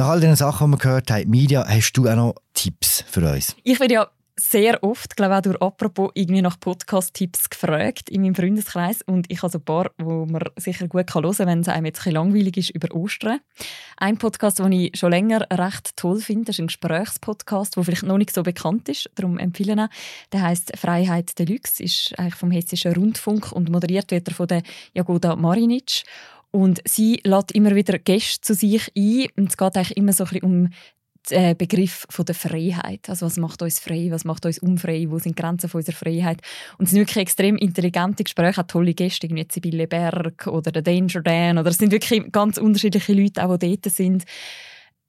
Nach 0.00 0.08
all 0.08 0.20
den 0.20 0.34
Sachen, 0.34 0.70
die 0.70 0.78
wir 0.78 0.78
gehört 0.78 1.10
haben, 1.10 1.28
Media, 1.28 1.62
hast 1.68 1.92
du 1.92 2.08
auch 2.08 2.16
noch 2.16 2.34
Tipps 2.54 3.04
für 3.06 3.20
uns? 3.20 3.54
Ich 3.64 3.78
werde 3.80 3.92
ja 3.92 4.08
sehr 4.34 4.82
oft, 4.82 5.14
glaube 5.14 5.36
auch 5.36 5.42
durch 5.42 5.60
apropos, 5.60 6.10
irgendwie 6.14 6.40
nach 6.40 6.58
Podcast-Tipps 6.58 7.50
gefragt 7.50 8.08
in 8.08 8.22
meinem 8.22 8.34
Freundeskreis. 8.34 9.02
Und 9.02 9.30
ich 9.30 9.42
habe 9.42 9.52
so 9.52 9.58
ein 9.58 9.64
paar, 9.66 9.90
wo 9.98 10.24
man 10.24 10.42
sicher 10.56 10.88
gut 10.88 11.14
hören 11.14 11.34
kann, 11.36 11.46
wenn 11.46 11.60
es 11.60 11.68
einem 11.68 11.84
jetzt 11.84 12.06
ein 12.06 12.14
langweilig 12.14 12.56
ist, 12.56 12.70
über 12.70 12.96
Ostern. 12.96 13.40
Ein 13.98 14.16
Podcast, 14.16 14.60
den 14.60 14.72
ich 14.72 14.98
schon 14.98 15.10
länger 15.10 15.46
recht 15.52 15.94
toll 15.96 16.20
finde, 16.20 16.52
ist 16.52 16.60
ein 16.60 16.68
Gesprächspodcast, 16.68 17.76
der 17.76 17.84
vielleicht 17.84 18.04
noch 18.04 18.16
nicht 18.16 18.32
so 18.32 18.42
bekannt 18.42 18.88
ist. 18.88 19.10
Darum 19.16 19.38
empfehle 19.38 19.74
ich 19.74 19.78
ihn. 19.80 19.88
Der 20.32 20.40
heißt 20.40 20.78
Freiheit 20.78 21.38
Deluxe, 21.38 21.82
ist 21.82 22.18
eigentlich 22.18 22.36
vom 22.36 22.50
Hessischen 22.50 22.94
Rundfunk 22.94 23.52
und 23.52 23.68
moderiert 23.68 24.10
wird 24.12 24.28
er 24.28 24.34
von 24.34 24.48
der 24.48 24.62
Jagoda 24.94 25.36
Marinic. 25.36 26.04
Und 26.50 26.80
sie 26.86 27.20
lädt 27.24 27.52
immer 27.52 27.74
wieder 27.74 27.98
Gäste 27.98 28.40
zu 28.40 28.54
sich 28.54 28.90
ein. 28.96 29.26
Und 29.36 29.50
es 29.50 29.56
geht 29.56 29.76
eigentlich 29.76 29.96
immer 29.96 30.12
so 30.12 30.24
ein 30.24 30.30
bisschen 30.30 30.44
um 30.44 30.68
den 31.30 31.50
äh, 31.50 31.54
Begriff 31.54 32.06
von 32.08 32.24
der 32.24 32.34
Freiheit. 32.34 33.08
Also 33.08 33.26
was 33.26 33.36
macht 33.36 33.62
uns 33.62 33.78
frei, 33.78 34.08
was 34.10 34.24
macht 34.24 34.46
uns 34.46 34.58
unfrei, 34.58 35.06
wo 35.08 35.18
sind 35.18 35.38
die 35.38 35.42
Grenzen 35.42 35.68
von 35.68 35.80
unserer 35.80 35.96
Freiheit. 35.96 36.40
Und 36.78 36.86
es 36.86 36.90
sind 36.90 37.00
wirklich 37.00 37.18
extrem 37.22 37.56
intelligente 37.56 38.24
Gespräche, 38.24 38.62
auch 38.62 38.66
tolle 38.66 38.94
Gäste, 38.94 39.28
wie 39.28 39.46
Sibylle 39.50 39.86
Berg 39.86 40.46
oder 40.46 40.72
der 40.72 40.82
Danger 40.82 41.22
Dan. 41.22 41.58
Oder 41.58 41.70
es 41.70 41.78
sind 41.78 41.92
wirklich 41.92 42.32
ganz 42.32 42.58
unterschiedliche 42.58 43.12
Leute, 43.12 43.44
auch 43.44 43.56
die 43.56 43.80
dort 43.80 43.94
sind, 43.94 44.24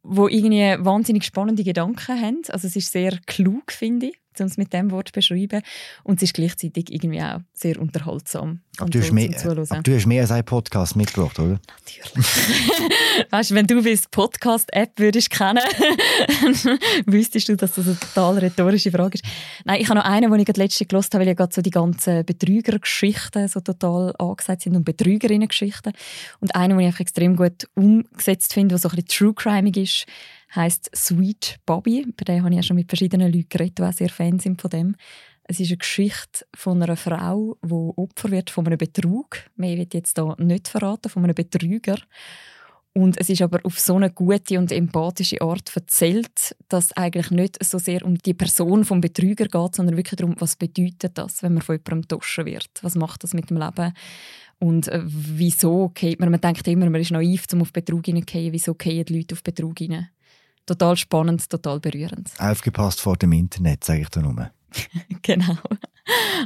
die 0.04 0.36
irgendwie 0.36 0.84
wahnsinnig 0.84 1.24
spannende 1.24 1.64
Gedanken 1.64 2.22
haben. 2.22 2.42
Also 2.50 2.68
es 2.68 2.76
ist 2.76 2.92
sehr 2.92 3.18
klug, 3.26 3.72
finde 3.72 4.08
ich. 4.08 4.21
Um 4.40 4.46
es 4.46 4.58
mit 4.58 4.74
dem 4.74 4.92
Wort 4.92 5.10
zu 5.10 5.14
beschreiben. 5.14 5.62
Und 6.04 6.18
es 6.18 6.24
ist 6.24 6.34
gleichzeitig 6.34 6.92
irgendwie 6.92 7.22
auch 7.22 7.40
sehr 7.54 7.80
unterhaltsam. 7.80 8.62
Aber 8.78 8.90
du, 8.90 9.00
hast 9.00 9.12
mehr, 9.12 9.30
aber 9.44 9.66
du 9.66 9.96
hast 9.96 10.06
mehr 10.06 10.22
als 10.22 10.32
einen 10.32 10.46
Podcast 10.46 10.96
mitgebracht, 10.96 11.38
oder? 11.40 11.60
Natürlich. 11.86 12.28
weißt 13.30 13.52
du, 13.52 13.56
wenn 13.56 13.68
du 13.68 13.84
bis 13.84 14.08
Podcast-App 14.08 14.98
würdest 14.98 15.30
kennen, 15.30 15.60
wüsstest 17.06 17.50
du, 17.50 17.58
dass 17.58 17.74
das 17.74 17.86
eine 17.86 18.00
total 18.00 18.38
rhetorische 18.40 18.92
Frage 18.92 19.16
ist. 19.16 19.26
Nein, 19.66 19.82
ich 19.82 19.90
habe 19.90 20.00
noch 20.00 20.06
einen, 20.06 20.32
den 20.32 20.40
ich 20.40 20.46
gerade 20.46 20.62
letzte 20.62 20.86
gelesen 20.86 21.10
habe, 21.14 21.22
weil 21.22 21.28
ja 21.28 21.34
gerade 21.34 21.54
so 21.54 21.62
die 21.62 21.70
ganzen 21.70 22.26
Betrügergeschichten 22.26 23.48
so 23.48 23.60
total 23.60 24.14
angesagt 24.18 24.62
sind 24.62 24.76
und 24.76 24.86
Betrügerinnengeschichten. 24.86 25.94
Und 26.40 26.56
einen, 26.56 26.78
den 26.78 26.80
ich 26.80 26.88
einfach 26.88 27.02
extrem 27.02 27.36
gut 27.36 27.68
umgesetzt 27.76 28.54
finde, 28.54 28.70
der 28.70 28.78
so 28.78 28.90
ein 28.90 28.96
bisschen 28.96 29.08
True 29.08 29.34
Crime 29.34 29.72
ist, 29.76 30.06
heißt 30.56 30.92
Sweet 30.96 31.60
Bobby. 31.66 32.06
Bei 32.18 32.24
dem 32.26 32.44
habe 32.44 32.52
ich 32.52 32.58
ja 32.58 32.64
schon 32.64 32.76
mit 32.76 32.90
verschiedenen 32.90 33.32
Leuten 33.32 33.50
geredet, 33.50 33.80
die 33.80 33.84
auch 33.84 33.94
sehr 33.94 34.10
Fan 34.10 34.40
sind 34.40 34.62
von 34.62 34.70
dem. 34.70 34.96
Es 35.44 35.60
ist 35.60 35.70
eine 35.70 35.78
Geschichte 35.78 36.46
von 36.56 36.82
einer 36.82 36.96
Frau, 36.96 37.58
die 37.64 37.74
Opfer 37.74 38.32
wird 38.32 38.50
von 38.50 38.66
einem 38.68 38.78
Betrug. 38.78 39.38
Mehr 39.56 39.78
wird 39.78 39.94
jetzt 39.94 40.18
da 40.18 40.36
nicht 40.38 40.68
verraten, 40.68 41.10
von 41.10 41.24
einem 41.24 41.36
Betrüger. 41.36 41.98
Und 42.94 43.18
es 43.20 43.30
ist 43.30 43.42
aber 43.42 43.60
auf 43.64 43.80
so 43.80 43.96
eine 43.96 44.12
gute 44.12 44.60
und 44.60 44.72
empathische 44.72 45.42
Art 45.42 45.72
erzählt, 45.74 46.56
dass 46.68 46.92
eigentlich 46.94 47.32
nicht 47.32 47.64
so 47.64 47.80
sehr 47.80 48.06
um 48.06 48.18
die 48.18 48.34
Person 48.34 48.84
vom 48.84 49.00
Betrüger 49.00 49.46
geht, 49.46 49.76
sondern 49.76 49.96
wirklich 49.96 50.18
darum, 50.18 50.36
was 50.40 50.58
bedeutet 50.58 51.18
das, 51.18 51.42
wenn 51.42 51.54
man 51.54 51.62
von 51.62 51.76
jemandem 51.76 52.02
getauscht 52.02 52.46
wird? 52.46 52.70
Was 52.82 52.96
macht 52.96 53.24
das 53.24 53.34
mit 53.34 53.50
dem 53.50 53.58
Leben? 53.58 53.94
Und 54.60 54.90
äh, 54.90 55.02
wieso 55.06 55.90
geht 55.90 56.20
man? 56.20 56.32
Man 56.32 56.42
denkt 56.42 56.68
immer, 56.68 56.90
man 56.90 57.02
ist 57.02 57.12
naiv, 57.12 57.46
um 57.54 57.62
auf 57.62 57.72
Betrug 57.72 58.06
hineinzugehen. 58.06 58.52
Wieso 58.52 58.74
gehen 58.74 59.06
die 59.06 59.18
Leute 59.18 59.36
auf 59.36 59.44
Betrug 59.44 59.80
hinein? 59.80 60.10
Total 60.66 60.98
spannend, 60.98 61.50
total 61.50 61.80
berührend. 61.80 62.32
Aufgepasst 62.40 63.02
vor 63.02 63.18
dem 63.18 63.32
Internet, 63.34 63.84
sage 63.84 64.02
ich 64.02 64.10
da 64.10 64.22
nur. 64.22 64.52
genau. 65.22 65.58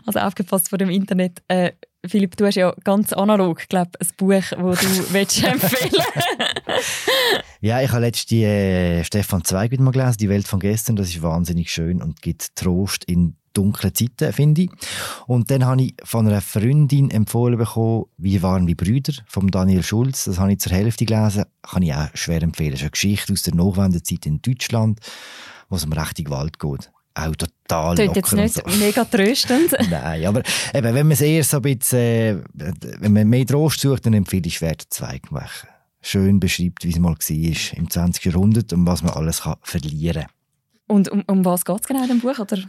Also 0.06 0.20
aufgepasst 0.20 0.70
vor 0.70 0.78
dem 0.78 0.90
Internet. 0.90 1.42
Äh, 1.48 1.72
Philipp, 2.06 2.36
du 2.38 2.46
hast 2.46 2.56
ja 2.56 2.74
ganz 2.84 3.14
analog, 3.14 3.68
glaube 3.68 3.92
ein 4.00 4.08
Buch, 4.18 4.44
das 4.50 4.80
du 4.82 5.14
willst 5.14 5.44
empfehlen 5.44 6.04
Ja, 7.62 7.82
ich 7.82 7.90
habe 7.92 8.02
letztens 8.02 8.26
die 8.28 8.44
äh, 8.44 9.04
Stefan 9.04 9.44
Zweig 9.44 9.72
wieder 9.72 9.84
mal 9.84 9.92
gelesen, 9.92 10.18
«Die 10.20 10.30
Welt 10.30 10.48
von 10.48 10.60
gestern». 10.60 10.96
Das 10.96 11.10
ist 11.10 11.22
wahnsinnig 11.22 11.72
schön 11.72 12.02
und 12.02 12.22
gibt 12.22 12.56
Trost 12.56 13.06
in 13.06 13.38
dunklen 13.56 13.94
Zeiten, 13.94 14.34
finde 14.34 14.64
ich. 14.64 14.70
Und 15.28 15.50
dann 15.50 15.66
habe 15.66 15.82
ich 15.82 15.96
von 16.04 16.28
einer 16.28 16.42
Freundin 16.42 17.10
empfohlen 17.10 17.58
bekommen, 17.58 18.06
«Wir 18.18 18.42
waren 18.42 18.68
wie 18.68 18.76
Brüder» 18.76 19.14
von 19.28 19.48
Daniel 19.48 19.84
Schulz. 19.84 20.26
Das 20.26 20.40
habe 20.40 20.54
ich 20.54 20.60
zur 20.60 20.72
Hälfte 20.72 21.06
gelesen. 21.06 21.46
Kann 21.62 21.84
ich 21.84 21.94
auch 21.94 22.08
schwer 22.14 22.44
empfehlen. 22.44 22.72
Das 22.72 22.82
ist 22.82 22.84
eine 22.84 22.92
Geschichte 22.92 23.34
aus 23.34 23.42
der 23.42 23.56
Nachwendezeit 23.56 24.26
in 24.26 24.42
Deutschland, 24.42 25.00
wo 25.70 25.76
es 25.76 25.86
um 25.86 25.94
rechte 25.94 26.24
Gewalt 26.24 26.60
geht 26.60 26.92
auch 27.16 27.34
total 27.34 27.96
Klingt 27.96 28.16
jetzt 28.18 28.34
nicht 28.34 28.56
so. 28.56 28.62
mega 28.78 29.06
tröstend. 29.06 29.72
Nein, 29.90 30.26
aber 30.26 30.42
eben, 30.74 30.94
wenn 30.94 31.08
man 31.08 31.12
es 31.12 31.22
eher 31.22 31.44
so 31.44 31.58
ein 31.58 31.62
bisschen, 31.64 32.44
äh, 32.60 32.74
wenn 33.00 33.14
man 33.14 33.28
mehr 33.30 33.46
Trost 33.46 33.80
sucht, 33.80 34.06
dann 34.06 34.14
empfehle 34.14 34.46
ich 34.46 34.58
«Schwer 34.58 34.76
Zweig» 34.90 35.22
schön 36.02 36.40
beschreibt, 36.40 36.84
wie 36.84 36.90
es 36.90 37.00
mal 37.00 37.16
war 37.16 37.78
im 37.78 37.90
20. 37.90 38.26
Jahrhundert 38.26 38.74
und 38.74 38.86
was 38.86 39.02
man 39.02 39.14
alles 39.14 39.42
kann 39.42 39.56
verlieren 39.64 40.24
kann. 40.24 40.32
Und 40.88 41.10
um, 41.10 41.24
um 41.26 41.44
was 41.44 41.66
geht 41.66 41.82
es 41.82 41.88
genau 41.88 42.04
in 42.04 42.10
dem 42.10 42.20
Buch? 42.20 42.38
Oder? 42.38 42.60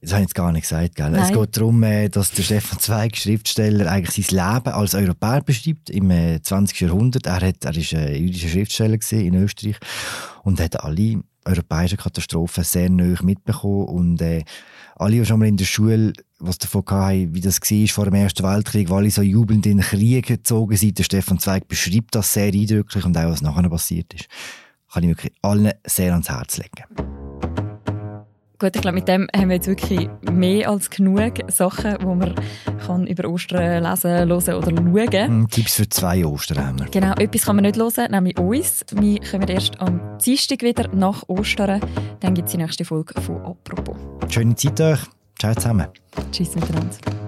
Das 0.00 0.12
habe 0.12 0.22
ich 0.22 0.28
jetzt 0.28 0.34
gar 0.34 0.52
nicht 0.52 0.62
gesagt. 0.62 0.96
Gell? 0.96 1.14
Es 1.14 1.32
geht 1.32 1.56
darum, 1.56 1.82
äh, 1.82 2.08
dass 2.08 2.30
der 2.32 2.42
Stefan 2.42 2.78
Zweig, 2.78 3.16
Schriftsteller, 3.16 3.90
eigentlich 3.90 4.26
sein 4.26 4.54
Leben 4.54 4.74
als 4.74 4.94
Europäer 4.94 5.40
beschreibt 5.42 5.88
im 5.88 6.10
20. 6.42 6.80
Äh, 6.80 6.84
Jahrhundert. 6.84 7.26
Er, 7.26 7.40
hat, 7.40 7.64
er 7.64 7.76
ist 7.76 7.94
ein 7.94 8.14
jüdischer 8.14 8.48
Schriftsteller 8.48 8.98
in 9.12 9.34
Österreich 9.34 9.76
und 10.42 10.60
hat 10.60 10.84
alle 10.84 11.22
europäischen 11.46 11.98
Katastrophen 11.98 12.64
sehr 12.64 12.90
nahe 12.90 13.16
mitbekommen. 13.22 13.86
Und 13.86 14.20
äh, 14.20 14.44
alle, 14.96 15.16
die 15.16 15.26
schon 15.26 15.38
mal 15.38 15.48
in 15.48 15.56
der 15.56 15.64
Schule 15.64 16.12
was 16.38 16.58
davon 16.58 16.84
hatten, 16.90 17.34
wie 17.34 17.40
das 17.40 17.60
war 17.60 17.88
vor 17.88 18.04
dem 18.04 18.14
Ersten 18.14 18.44
Weltkrieg, 18.44 18.90
wo 18.90 18.96
alle 18.96 19.10
so 19.10 19.22
jubelnd 19.22 19.66
in 19.66 19.78
den 19.78 19.86
Krieg 19.86 20.26
gezogen 20.26 20.76
sind, 20.76 20.98
der 20.98 21.04
Stefan 21.04 21.38
Zweig 21.38 21.68
beschreibt 21.68 22.14
das 22.14 22.32
sehr 22.32 22.52
eindrücklich 22.52 23.04
und 23.04 23.16
auch, 23.16 23.30
was 23.30 23.42
nachher 23.42 23.68
passiert 23.68 24.12
ist. 24.12 24.28
Kann 24.92 25.02
ich 25.04 25.10
wirklich 25.10 25.32
allen 25.42 25.72
sehr 25.86 26.12
ans 26.12 26.28
Herz 26.28 26.58
legen. 26.58 27.23
Gut, 28.64 28.76
ich 28.76 28.80
glaube, 28.80 28.94
mit 28.94 29.08
dem 29.08 29.28
haben 29.36 29.50
wir 29.50 29.56
jetzt 29.56 29.66
wirklich 29.66 30.08
mehr 30.22 30.70
als 30.70 30.88
genug 30.88 31.34
Sachen, 31.48 31.98
die 31.98 32.06
man 32.06 32.34
kann 32.86 33.06
über 33.06 33.28
Ostern 33.28 33.82
lesen, 33.82 34.10
hören 34.10 34.32
oder 34.32 34.70
schauen 34.70 35.10
kann. 35.10 35.48
Tipps 35.50 35.74
für 35.74 35.86
zwei 35.86 36.24
Ostern 36.24 36.66
haben 36.66 36.78
wir. 36.78 36.86
Genau, 36.86 37.12
etwas 37.16 37.44
kann 37.44 37.56
man 37.56 37.64
nicht 37.64 37.76
hören, 37.76 38.10
nämlich 38.10 38.38
uns. 38.38 38.86
Wir 38.90 39.20
kommen 39.20 39.48
erst 39.48 39.78
am 39.82 40.00
Dienstag 40.24 40.62
wieder 40.62 40.88
nach 40.94 41.24
Ostern. 41.28 41.78
Dann 42.20 42.32
gibt 42.32 42.46
es 42.46 42.52
die 42.52 42.58
nächste 42.58 42.86
Folge 42.86 43.20
von 43.20 43.36
«Apropos». 43.42 43.96
Schöne 44.30 44.54
Zeit 44.54 44.80
euch. 44.80 45.00
Ciao 45.38 45.54
zusammen. 45.54 45.88
Tschüss 46.32 46.54
miteinander. 46.54 47.23